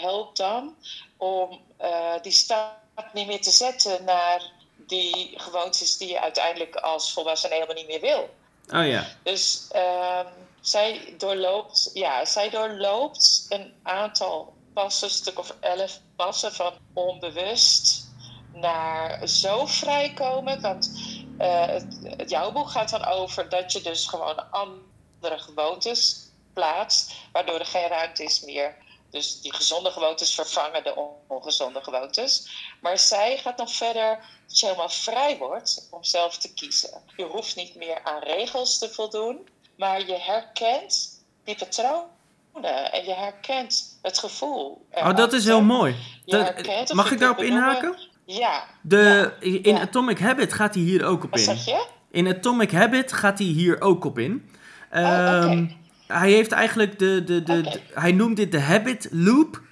helpt 0.00 0.36
dan 0.36 0.76
om 1.16 1.60
uh, 1.80 2.14
die 2.22 2.32
stap 2.32 3.10
niet 3.12 3.26
meer 3.26 3.42
te 3.42 3.50
zetten 3.50 4.04
naar 4.04 4.58
die 4.90 5.34
gewoontes 5.36 5.96
die 5.96 6.08
je 6.08 6.20
uiteindelijk 6.20 6.76
als 6.76 7.12
volwassene 7.12 7.54
helemaal 7.54 7.74
niet 7.74 7.86
meer 7.86 8.00
wil. 8.00 8.30
Oh 8.74 8.86
ja. 8.86 9.06
Dus 9.22 9.68
uh, 9.72 10.20
zij 10.60 11.14
doorloopt, 11.18 11.90
ja, 11.94 12.24
zij 12.24 12.50
doorloopt 12.50 13.46
een 13.48 13.74
aantal 13.82 14.54
passen, 14.72 15.08
een 15.08 15.14
stuk 15.14 15.38
of 15.38 15.54
elf 15.60 16.00
passen 16.16 16.52
van 16.52 16.72
onbewust 16.92 18.08
naar 18.52 19.28
zo 19.28 19.66
vrijkomen. 19.66 20.60
Want 20.60 20.90
uh, 21.38 21.66
het, 21.66 21.98
het, 22.16 22.30
jouw 22.30 22.52
boek 22.52 22.70
gaat 22.70 22.90
dan 22.90 23.04
over 23.04 23.48
dat 23.48 23.72
je 23.72 23.80
dus 23.80 24.06
gewoon 24.06 24.50
andere 24.50 25.38
gewoontes 25.38 26.28
plaatst, 26.52 27.12
waardoor 27.32 27.58
er 27.58 27.66
geen 27.66 27.88
ruimte 27.88 28.24
is 28.24 28.40
meer. 28.40 28.76
Dus 29.10 29.40
die 29.40 29.54
gezonde 29.54 29.90
gewoontes 29.90 30.34
vervangen 30.34 30.84
de 30.84 30.94
ongezonde 31.28 31.82
gewoontes. 31.82 32.50
Maar 32.80 32.98
zij 32.98 33.36
gaat 33.36 33.56
nog 33.56 33.72
verder 33.72 34.18
dat 34.46 34.58
je 34.58 34.66
helemaal 34.66 34.88
vrij 34.88 35.36
wordt 35.38 35.88
om 35.90 36.04
zelf 36.04 36.38
te 36.38 36.54
kiezen. 36.54 37.02
Je 37.16 37.24
hoeft 37.24 37.56
niet 37.56 37.74
meer 37.74 38.00
aan 38.04 38.22
regels 38.22 38.78
te 38.78 38.88
voldoen, 38.88 39.48
maar 39.76 40.06
je 40.06 40.18
herkent 40.18 41.22
die 41.44 41.56
patronen 41.56 42.92
en 42.92 43.04
je 43.04 43.14
herkent 43.14 43.98
het 44.02 44.18
gevoel. 44.18 44.86
Oh, 44.92 45.16
dat 45.16 45.32
is 45.32 45.44
heel 45.44 45.62
mooi. 45.62 45.96
Dat, 46.26 46.92
mag 46.92 47.10
ik 47.10 47.18
daarop 47.18 47.38
inhaken? 47.38 47.96
Ja. 48.24 48.64
De, 48.82 49.34
ja, 49.40 49.48
in 49.62 49.74
ja. 49.74 49.80
Atomic 49.80 50.18
Habit 50.18 50.52
gaat 50.52 50.74
hij 50.74 50.82
hier 50.82 51.04
ook 51.04 51.24
op 51.24 51.30
Wat 51.30 51.38
in. 51.38 51.44
zeg 51.44 51.64
je? 51.64 51.86
In 52.10 52.28
Atomic 52.28 52.72
Habit 52.72 53.12
gaat 53.12 53.38
hij 53.38 53.46
hier 53.46 53.80
ook 53.80 54.04
op 54.04 54.18
in. 54.18 54.50
Oh, 54.92 54.98
oké. 55.00 55.08
Ehm, 55.08 55.66
Hij 56.10 56.30
heeft 56.30 56.52
eigenlijk 56.52 56.98
de, 56.98 57.24
de, 57.24 57.42
de, 57.42 57.80
hij 57.94 58.12
noemt 58.12 58.36
dit 58.36 58.52
de 58.52 58.60
habit 58.60 59.08
loop. 59.10 59.62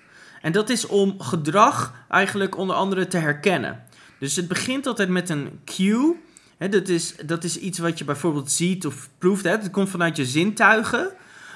En 0.40 0.52
dat 0.52 0.70
is 0.70 0.86
om 0.86 1.20
gedrag 1.20 1.94
eigenlijk 2.08 2.56
onder 2.56 2.76
andere 2.76 3.06
te 3.06 3.16
herkennen. 3.16 3.82
Dus 4.18 4.36
het 4.36 4.48
begint 4.48 4.86
altijd 4.86 5.08
met 5.08 5.28
een 5.28 5.60
cue. 5.64 6.16
Dat, 6.58 6.88
is, 6.88 7.14
dat 7.26 7.44
is 7.44 7.58
iets 7.58 7.78
wat 7.78 7.98
je 7.98 8.04
bijvoorbeeld 8.04 8.50
ziet 8.50 8.86
of 8.86 9.08
proeft. 9.18 9.44
Dat 9.44 9.70
komt 9.70 9.88
vanuit 9.88 10.16
je 10.16 10.24
zintuigen. 10.24 11.10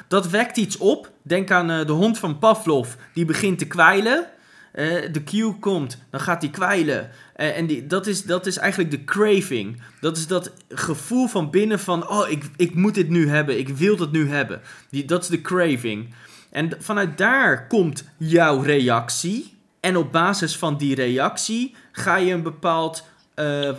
Dat 0.08 0.28
wekt 0.28 0.56
iets 0.56 0.76
op. 0.76 1.10
Denk 1.22 1.50
aan 1.50 1.70
eh, 1.70 1.86
de 1.86 1.92
hond 1.92 2.18
van 2.18 2.38
Pavlov. 2.38 2.88
Die 3.14 3.24
begint 3.24 3.58
te 3.58 3.66
kwijlen. 3.66 4.26
Eh, 4.72 5.12
de 5.12 5.24
cue 5.24 5.58
komt, 5.58 5.98
dan 6.10 6.20
gaat 6.20 6.42
hij 6.42 6.50
kwijlen. 6.50 7.10
Eh, 7.34 7.56
en 7.56 7.66
die, 7.66 7.86
dat, 7.86 8.06
is, 8.06 8.22
dat 8.22 8.46
is 8.46 8.56
eigenlijk 8.56 8.90
de 8.90 9.04
craving. 9.04 9.82
Dat 10.00 10.16
is 10.16 10.26
dat 10.26 10.52
gevoel 10.68 11.26
van 11.26 11.50
binnen 11.50 11.78
van... 11.78 12.08
Oh, 12.08 12.30
ik, 12.30 12.44
ik 12.56 12.74
moet 12.74 12.94
dit 12.94 13.08
nu 13.08 13.28
hebben. 13.28 13.58
Ik 13.58 13.68
wil 13.68 13.96
dat 13.96 14.12
nu 14.12 14.28
hebben. 14.28 14.60
Die, 14.90 15.04
dat 15.04 15.22
is 15.22 15.28
de 15.28 15.40
craving. 15.40 16.14
En 16.50 16.70
vanuit 16.78 17.18
daar 17.18 17.66
komt 17.66 18.04
jouw 18.16 18.60
reactie. 18.60 19.54
En 19.80 19.96
op 19.96 20.12
basis 20.12 20.56
van 20.56 20.76
die 20.76 20.94
reactie 20.94 21.74
ga 21.92 22.16
je 22.16 22.32
een 22.32 22.42
bepaald 22.42 23.04
eh, 23.34 23.70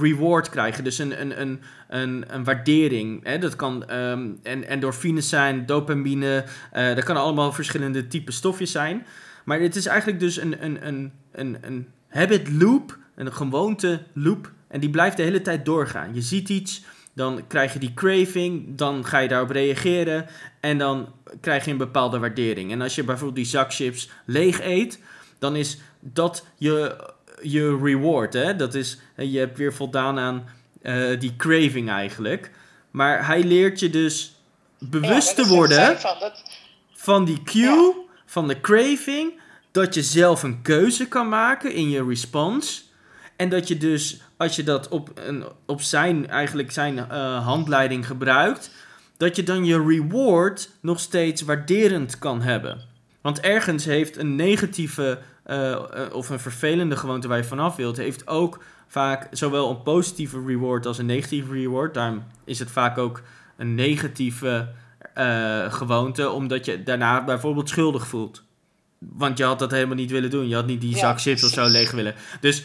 reward 0.00 0.50
krijgen. 0.50 0.84
Dus 0.84 0.98
een, 0.98 1.20
een, 1.20 1.40
een, 1.40 1.60
een, 1.88 2.24
een 2.28 2.44
waardering. 2.44 3.24
Hè? 3.24 3.38
Dat 3.38 3.56
kan 3.56 3.88
ehm 3.88 4.28
en, 4.42 4.68
endorfines 4.68 5.28
zijn, 5.28 5.66
dopamine. 5.66 6.44
dat 6.72 7.04
kan 7.04 7.16
allemaal 7.16 7.52
verschillende 7.52 8.06
typen 8.06 8.32
stofjes 8.32 8.70
zijn. 8.70 9.06
Maar 9.50 9.60
het 9.60 9.76
is 9.76 9.86
eigenlijk 9.86 10.20
dus 10.20 10.36
een, 10.36 10.64
een, 10.64 10.86
een, 10.86 11.12
een, 11.32 11.58
een 11.60 11.88
habit 12.08 12.50
loop, 12.52 12.98
een 13.14 13.32
gewoonte 13.32 14.02
loop. 14.14 14.52
En 14.68 14.80
die 14.80 14.90
blijft 14.90 15.16
de 15.16 15.22
hele 15.22 15.42
tijd 15.42 15.64
doorgaan. 15.64 16.14
Je 16.14 16.20
ziet 16.20 16.48
iets, 16.48 16.82
dan 17.12 17.46
krijg 17.46 17.72
je 17.72 17.78
die 17.78 17.94
craving, 17.94 18.76
dan 18.76 19.04
ga 19.04 19.18
je 19.18 19.28
daarop 19.28 19.50
reageren 19.50 20.26
en 20.60 20.78
dan 20.78 21.12
krijg 21.40 21.64
je 21.64 21.70
een 21.70 21.76
bepaalde 21.76 22.18
waardering. 22.18 22.72
En 22.72 22.80
als 22.80 22.94
je 22.94 23.04
bijvoorbeeld 23.04 23.36
die 23.36 23.44
zak 23.44 23.74
chips 23.74 24.10
leeg 24.24 24.60
eet, 24.60 24.98
dan 25.38 25.56
is 25.56 25.78
dat 26.00 26.46
je, 26.56 26.96
je 27.42 27.78
reward. 27.82 28.32
Hè? 28.32 28.56
Dat 28.56 28.74
is, 28.74 28.98
je 29.16 29.38
hebt 29.38 29.58
weer 29.58 29.74
voldaan 29.74 30.18
aan 30.18 30.44
eh, 30.82 31.20
die 31.20 31.36
craving 31.36 31.88
eigenlijk. 31.88 32.50
Maar 32.90 33.26
hij 33.26 33.44
leert 33.44 33.80
je 33.80 33.90
dus 33.90 34.34
bewust 34.78 35.36
Ja, 35.36 35.42
te 35.42 35.48
worden 35.48 36.00
Van, 36.00 36.16
dat, 36.20 36.42
van 36.92 37.24
die 37.24 37.42
cue, 37.42 38.08
van 38.30 38.48
de 38.48 38.60
craving, 38.60 39.40
dat 39.70 39.94
je 39.94 40.02
zelf 40.02 40.42
een 40.42 40.62
keuze 40.62 41.08
kan 41.08 41.28
maken 41.28 41.72
in 41.72 41.90
je 41.90 42.04
response. 42.04 42.82
En 43.36 43.48
dat 43.48 43.68
je 43.68 43.76
dus, 43.76 44.20
als 44.36 44.56
je 44.56 44.62
dat 44.62 44.88
op, 44.88 45.10
een, 45.14 45.44
op 45.66 45.80
zijn, 45.80 46.28
eigenlijk 46.28 46.70
zijn 46.72 46.98
eh, 46.98 47.44
handleiding 47.44 48.06
gebruikt, 48.06 48.70
dat 49.16 49.36
je 49.36 49.42
dan 49.42 49.64
je 49.64 49.82
reward 49.82 50.70
nog 50.80 51.00
steeds 51.00 51.42
waarderend 51.42 52.18
kan 52.18 52.42
hebben. 52.42 52.80
Want 53.20 53.40
ergens 53.40 53.84
heeft 53.84 54.16
een 54.16 54.34
negatieve 54.34 55.18
eh, 55.42 55.80
of 56.12 56.28
een 56.28 56.40
vervelende 56.40 56.96
gewoonte 56.96 57.28
waar 57.28 57.38
je 57.38 57.44
vanaf 57.44 57.76
wilt, 57.76 57.96
heeft 57.96 58.26
ook 58.26 58.62
vaak 58.86 59.26
zowel 59.30 59.70
een 59.70 59.82
positieve 59.82 60.44
reward 60.46 60.86
als 60.86 60.98
een 60.98 61.06
negatieve 61.06 61.52
reward. 61.52 61.94
Daarom 61.94 62.22
is 62.44 62.58
het 62.58 62.70
vaak 62.70 62.98
ook 62.98 63.22
een 63.56 63.74
negatieve 63.74 64.68
eh, 65.14 65.72
gewoonte, 65.72 66.30
omdat 66.30 66.64
je 66.64 66.82
daarna 66.82 67.24
bijvoorbeeld 67.24 67.68
schuldig 67.68 68.06
voelt. 68.06 68.42
Want 68.98 69.38
je 69.38 69.44
had 69.44 69.58
dat 69.58 69.70
helemaal 69.70 69.96
niet 69.96 70.10
willen 70.10 70.30
doen. 70.30 70.48
Je 70.48 70.54
had 70.54 70.66
niet 70.66 70.80
die 70.80 70.90
Ja, 70.90 70.98
zak 70.98 71.20
chips 71.20 71.44
of 71.44 71.50
zo 71.50 71.68
leeg 71.68 71.90
willen. 71.90 72.14
Dus 72.40 72.64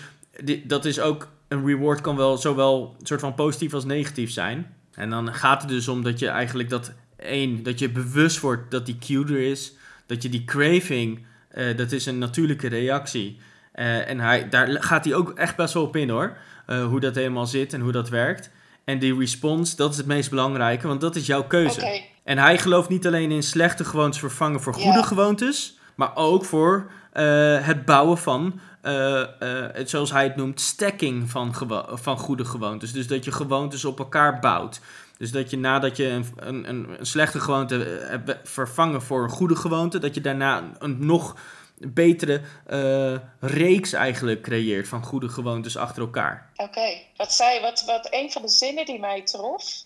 dat 0.63 0.85
is 0.85 0.99
ook, 0.99 1.27
een 1.47 1.65
reward 1.65 2.01
kan 2.01 2.15
wel 2.15 2.37
zowel 2.37 2.95
een 2.99 3.05
soort 3.05 3.19
van 3.19 3.33
positief 3.33 3.73
als 3.73 3.85
negatief 3.85 4.31
zijn. 4.31 4.73
En 4.93 5.09
dan 5.09 5.33
gaat 5.33 5.61
het 5.61 5.69
dus 5.69 5.87
om 5.87 6.03
dat 6.03 6.19
je 6.19 6.27
eigenlijk 6.27 6.69
dat 6.69 6.91
één, 7.17 7.63
dat 7.63 7.79
je 7.79 7.89
bewust 7.89 8.39
wordt 8.39 8.71
dat 8.71 8.85
die 8.85 8.97
cue 8.97 9.25
er 9.25 9.49
is. 9.49 9.73
Dat 10.05 10.23
je 10.23 10.29
die 10.29 10.43
craving, 10.43 11.25
eh, 11.49 11.77
dat 11.77 11.91
is 11.91 12.05
een 12.05 12.17
natuurlijke 12.17 12.67
reactie. 12.67 13.37
Eh, 13.71 14.09
en 14.09 14.19
hij, 14.19 14.49
daar 14.49 14.83
gaat 14.83 15.05
hij 15.05 15.13
ook 15.13 15.29
echt 15.29 15.55
best 15.55 15.73
wel 15.73 15.83
op 15.83 15.95
in 15.95 16.09
hoor. 16.09 16.37
Hoe 16.89 16.99
dat 16.99 17.15
helemaal 17.15 17.45
zit 17.45 17.73
en 17.73 17.81
hoe 17.81 17.91
dat 17.91 18.09
werkt. 18.09 18.49
En 18.85 18.99
die 18.99 19.17
response, 19.17 19.75
dat 19.75 19.91
is 19.91 19.97
het 19.97 20.05
meest 20.05 20.29
belangrijke, 20.29 20.87
want 20.87 21.01
dat 21.01 21.15
is 21.15 21.25
jouw 21.25 21.43
keuze. 21.43 21.79
Oké. 21.81 22.01
En 22.25 22.37
hij 22.37 22.57
gelooft 22.57 22.89
niet 22.89 23.07
alleen 23.07 23.31
in 23.31 23.43
slechte 23.43 23.85
gewoontes 23.85 24.19
vervangen 24.19 24.61
voor 24.61 24.73
goede 24.73 25.03
gewoontes, 25.03 25.77
maar 25.95 26.15
ook 26.15 26.45
voor 26.45 26.91
eh, 27.11 27.65
het 27.65 27.85
bouwen 27.85 28.17
van, 28.17 28.59
eh, 28.81 29.21
eh, 29.21 29.27
het, 29.73 29.89
zoals 29.89 30.11
hij 30.11 30.23
het 30.23 30.35
noemt, 30.35 30.61
stacking 30.61 31.29
van, 31.29 31.55
van 31.91 32.17
goede 32.17 32.45
gewoontes. 32.45 32.91
Dus 32.91 33.07
dat 33.07 33.25
je 33.25 33.31
gewoontes 33.31 33.85
op 33.85 33.99
elkaar 33.99 34.39
bouwt. 34.39 34.79
Dus 35.17 35.31
dat 35.31 35.49
je 35.49 35.57
nadat 35.57 35.97
je 35.97 36.07
een, 36.07 36.25
een, 36.35 36.69
een, 36.69 37.05
slechte 37.05 37.39
gewoonte 37.39 37.75
hebt 38.07 38.49
vervangen 38.49 39.01
voor 39.01 39.23
een 39.23 39.29
goede 39.29 39.55
gewoonte, 39.55 39.99
dat 39.99 40.15
je 40.15 40.21
daarna 40.21 40.63
een 40.79 41.05
nog 41.05 41.35
betere 41.77 42.41
reeks 43.39 43.93
eigenlijk 43.93 44.41
creëert 44.41 44.87
van 44.87 45.03
goede 45.03 45.29
gewoontes 45.29 45.77
achter 45.77 46.01
elkaar. 46.01 46.49
Oké, 46.55 47.01
wat 47.17 47.33
zei, 47.33 47.61
wat, 47.61 47.83
wat 47.85 48.07
een 48.11 48.31
van 48.31 48.41
de 48.41 48.49
zinnen 48.49 48.85
die 48.85 48.99
mij 48.99 49.21
trof, 49.21 49.83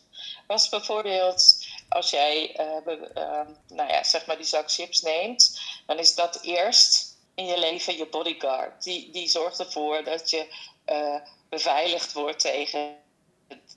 was 0.47 0.69
bijvoorbeeld 0.69 1.58
als 1.89 2.09
jij, 2.09 2.55
eh, 2.55 2.83
be- 2.83 3.11
eh, 3.13 3.41
nou 3.67 3.89
ja, 3.89 4.03
zeg 4.03 4.25
maar 4.25 4.37
die 4.37 4.45
zak 4.45 4.71
chips 4.71 5.01
neemt, 5.01 5.61
dan 5.85 5.97
is 5.99 6.15
dat 6.15 6.39
eerst 6.41 7.17
in 7.35 7.45
je 7.45 7.57
leven 7.59 7.97
je 7.97 8.05
bodyguard. 8.07 8.83
Die, 8.83 9.11
die 9.11 9.27
zorgt 9.27 9.59
ervoor 9.59 10.03
dat 10.03 10.29
je 10.29 10.47
eh, 10.85 11.15
beveiligd 11.49 12.13
wordt 12.13 12.39
tegen 12.39 12.97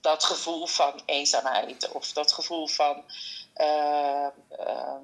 dat 0.01 0.23
gevoel 0.23 0.65
van 0.67 1.01
eenzaamheid 1.05 1.91
of 1.91 2.11
dat 2.11 2.31
gevoel 2.31 2.67
van, 2.67 3.03
eh, 3.53 4.25
eh, 4.49 4.95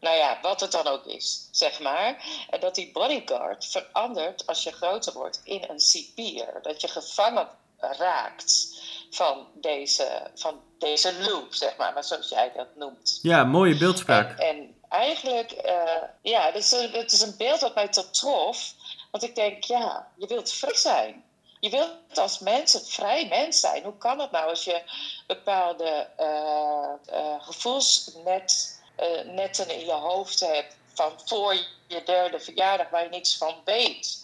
nou 0.00 0.16
ja, 0.16 0.38
wat 0.42 0.60
het 0.60 0.72
dan 0.72 0.86
ook 0.86 1.04
is, 1.06 1.48
zeg 1.50 1.80
maar. 1.80 2.24
En 2.50 2.60
dat 2.60 2.74
die 2.74 2.92
bodyguard 2.92 3.66
verandert 3.66 4.46
als 4.46 4.62
je 4.62 4.72
groter 4.72 5.12
wordt 5.12 5.40
in 5.44 5.64
een 5.68 5.80
cipier. 5.80 6.58
Dat 6.62 6.80
je 6.80 6.88
gevangen 6.88 7.48
raakt 7.78 8.76
van 9.12 9.46
deze, 9.54 10.30
van 10.34 10.60
deze 10.78 11.12
loop, 11.22 11.54
zeg 11.54 11.76
maar, 11.76 11.92
maar 11.92 12.04
zoals 12.04 12.28
jij 12.28 12.52
dat 12.56 12.76
noemt. 12.76 13.18
Ja, 13.22 13.44
mooie 13.44 13.76
beeldspraak. 13.76 14.38
En, 14.38 14.46
en 14.46 14.74
eigenlijk, 14.88 15.50
eh, 15.50 16.02
ja, 16.22 16.46
het 16.46 16.54
is, 16.54 16.72
een, 16.72 16.90
het 16.90 17.12
is 17.12 17.20
een 17.20 17.36
beeld 17.36 17.60
dat 17.60 17.74
mij 17.74 17.88
tot 17.88 18.14
trof. 18.14 18.74
Want 19.10 19.24
ik 19.24 19.34
denk, 19.34 19.64
ja, 19.64 20.08
je 20.16 20.26
wilt 20.26 20.52
vrij 20.52 20.74
zijn. 20.74 21.24
Je 21.60 21.70
wilt 21.70 22.18
als 22.18 22.38
mens 22.38 22.74
een 22.74 22.86
vrij 22.86 23.28
mens 23.28 23.60
zijn. 23.60 23.82
Hoe 23.82 23.98
kan 23.98 24.18
het 24.18 24.30
nou 24.30 24.48
als 24.48 24.64
je 24.64 24.82
bepaalde 25.26 26.08
eh, 26.16 27.34
gevoelsnet, 27.38 28.80
netten 29.24 29.68
in 29.68 29.84
je 29.84 29.92
hoofd 29.92 30.40
hebt 30.40 30.76
van 30.94 31.12
voor 31.24 31.54
je 31.86 32.02
derde 32.04 32.40
verjaardag 32.40 32.90
waar 32.90 33.02
je 33.02 33.08
niks 33.08 33.36
van 33.36 33.54
weet? 33.64 34.21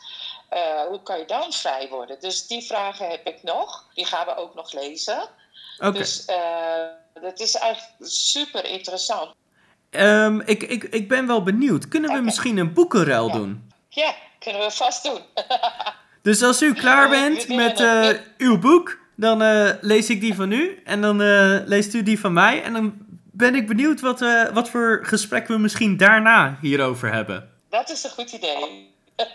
Eh, 0.48 0.60
hoe 0.88 1.02
kan 1.02 1.18
je 1.18 1.24
dan 1.24 1.52
vrij 1.52 1.88
worden? 1.88 2.20
Dus 2.20 2.46
die 2.46 2.62
vragen 2.66 3.08
heb 3.10 3.26
ik 3.26 3.42
nog. 3.42 3.86
Die 3.94 4.04
gaan 4.06 4.26
we 4.26 4.36
ook 4.36 4.54
nog 4.54 4.72
lezen. 4.72 5.28
Oké. 5.78 5.98
Dus 5.98 6.24
eh, 6.24 6.36
dat 7.22 7.40
is 7.40 7.54
eigenlijk 7.54 7.94
super 8.10 8.64
interessant. 8.64 9.34
Ehm, 9.90 10.40
ik, 10.40 10.62
ik, 10.62 10.84
ik 10.84 11.08
ben 11.08 11.26
wel 11.26 11.42
benieuwd. 11.42 11.88
Kunnen 11.88 12.12
we 12.12 12.20
misschien 12.20 12.56
een 12.58 12.72
boekenruil 12.72 13.26
Ja. 13.26 13.32
doen? 13.32 13.72
Ja, 13.88 14.14
kunnen 14.38 14.60
we 14.62 14.70
vast 14.70 15.02
doen. 15.04 15.20
Dus 16.22 16.42
als 16.42 16.62
u 16.62 16.74
klaar 16.74 17.08
bent 17.08 17.48
met 17.48 17.80
eh, 17.80 18.08
uw 18.38 18.58
boek, 18.58 18.98
dan 19.16 19.38
lees 19.80 20.10
ik 20.10 20.20
die 20.20 20.34
van 20.34 20.52
u. 20.52 20.80
En 20.84 21.00
dan 21.00 21.16
leest 21.66 21.94
u 21.94 22.02
die 22.02 22.20
van 22.20 22.32
mij. 22.32 22.62
En 22.62 22.72
dan 22.72 22.94
ben 23.32 23.54
ik 23.54 23.66
benieuwd 23.66 24.00
wat, 24.00 24.20
wat 24.52 24.68
voor 24.68 25.00
gesprek 25.02 25.48
we 25.48 25.58
misschien 25.58 25.96
daarna 25.96 26.58
hierover 26.60 27.12
hebben. 27.12 27.50
Dat 27.70 27.90
is 27.90 28.04
een 28.04 28.10
goed 28.10 28.32
idee. 28.32 28.94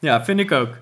Ja, 0.00 0.24
vind 0.24 0.40
ik 0.40 0.52
ook. 0.52 0.76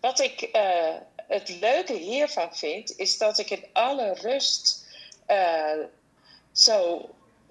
Wat 0.00 0.20
ik 0.20 0.40
eh, 0.40 0.94
het 1.28 1.48
leuke 1.60 1.92
hiervan 1.92 2.56
vind, 2.56 2.98
is 2.98 3.18
dat 3.18 3.38
ik 3.38 3.50
in 3.50 3.64
alle 3.72 4.14
rust 4.14 4.86
eh, 5.26 5.78
zo, 6.52 7.08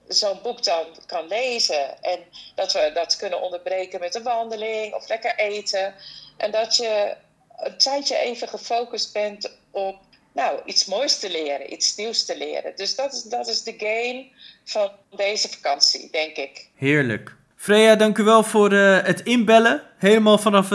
zo'n 0.07 0.39
boek 0.43 0.63
dan 0.63 0.85
kan 1.05 1.27
lezen. 1.27 2.03
En 2.03 2.19
dat 2.55 2.73
we 2.73 2.91
dat 2.93 3.17
kunnen 3.17 3.41
onderbreken 3.41 3.99
met 3.99 4.15
een 4.15 4.23
wandeling 4.23 4.93
of 4.93 5.07
lekker 5.07 5.35
eten. 5.35 5.93
En 6.37 6.51
dat 6.51 6.75
je 6.75 7.15
een 7.57 7.77
tijdje 7.77 8.17
even 8.17 8.47
gefocust 8.47 9.13
bent 9.13 9.57
op 9.71 9.97
nou, 10.33 10.59
iets 10.65 10.85
moois 10.85 11.19
te 11.19 11.31
leren, 11.31 11.73
iets 11.73 11.95
nieuws 11.95 12.25
te 12.25 12.37
leren. 12.37 12.75
Dus 12.75 12.95
dat 12.95 13.13
is, 13.13 13.23
dat 13.23 13.47
is 13.47 13.63
de 13.63 13.73
game 13.77 14.27
van 14.63 14.91
deze 15.15 15.49
vakantie, 15.49 16.09
denk 16.11 16.35
ik. 16.35 16.69
Heerlijk. 16.75 17.35
Freya, 17.61 17.95
dank 17.95 18.17
u 18.17 18.23
wel 18.23 18.43
voor 18.43 18.71
eh, 18.71 18.97
het 19.03 19.21
inbellen. 19.21 19.81
Helemaal 19.97 20.37
vanaf 20.37 20.69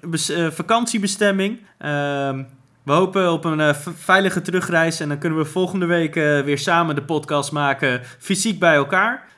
bes- 0.00 0.28
eh, 0.30 0.50
vakantiebestemming. 0.50 1.60
Ehm, 1.78 2.42
we 2.82 2.92
hopen 2.92 3.32
op 3.32 3.44
een 3.44 3.74
veilige 3.96 4.42
terugreis. 4.42 5.00
En 5.00 5.08
dan 5.08 5.18
kunnen 5.18 5.38
we 5.38 5.44
volgende 5.44 5.86
week 5.86 6.14
weer 6.14 6.58
samen 6.58 6.94
de 6.94 7.02
podcast 7.02 7.52
maken, 7.52 8.00
fysiek 8.18 8.58
bij 8.58 8.74
elkaar. 8.74 9.28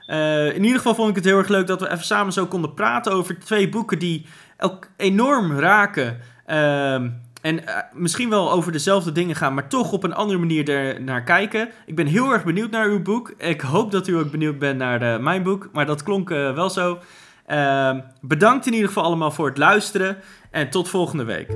In 0.54 0.62
ieder 0.64 0.76
geval 0.76 0.94
vond 0.94 1.08
ik 1.08 1.14
het 1.14 1.24
heel 1.24 1.38
erg 1.38 1.48
leuk 1.48 1.66
dat 1.66 1.80
we 1.80 1.90
even 1.90 2.04
samen 2.04 2.32
zo 2.32 2.46
konden 2.46 2.74
praten 2.74 3.12
over 3.12 3.38
twee 3.38 3.68
boeken 3.68 3.98
die 3.98 4.26
ook 4.58 4.88
enorm 4.96 5.58
raken. 5.58 6.20
En 7.46 7.66
eh, 7.66 7.76
misschien 7.92 8.30
wel 8.30 8.52
over 8.52 8.72
dezelfde 8.72 9.12
dingen 9.12 9.36
gaan, 9.36 9.54
maar 9.54 9.68
toch 9.68 9.92
op 9.92 10.02
een 10.02 10.14
andere 10.14 10.38
manier 10.38 10.68
er 10.68 11.02
naar 11.02 11.22
kijken. 11.22 11.68
Ik 11.86 11.94
ben 11.94 12.06
heel 12.06 12.32
erg 12.32 12.44
benieuwd 12.44 12.70
naar 12.70 12.86
uw 12.86 13.02
boek. 13.02 13.34
Ik 13.38 13.60
hoop 13.60 13.90
dat 13.90 14.06
u 14.06 14.16
ook 14.16 14.30
benieuwd 14.30 14.58
bent 14.58 14.78
naar 14.78 14.98
de, 14.98 15.18
mijn 15.20 15.42
boek, 15.42 15.68
maar 15.72 15.86
dat 15.86 16.02
klonk 16.02 16.28
wel 16.28 16.70
zo. 16.70 16.98
Ehm, 17.46 18.00
bedankt 18.20 18.66
in 18.66 18.72
ieder 18.72 18.88
geval 18.88 19.04
allemaal 19.04 19.30
voor 19.30 19.48
het 19.48 19.58
luisteren 19.58 20.16
en 20.50 20.70
tot 20.70 20.88
volgende 20.88 21.24
week. 21.24 21.48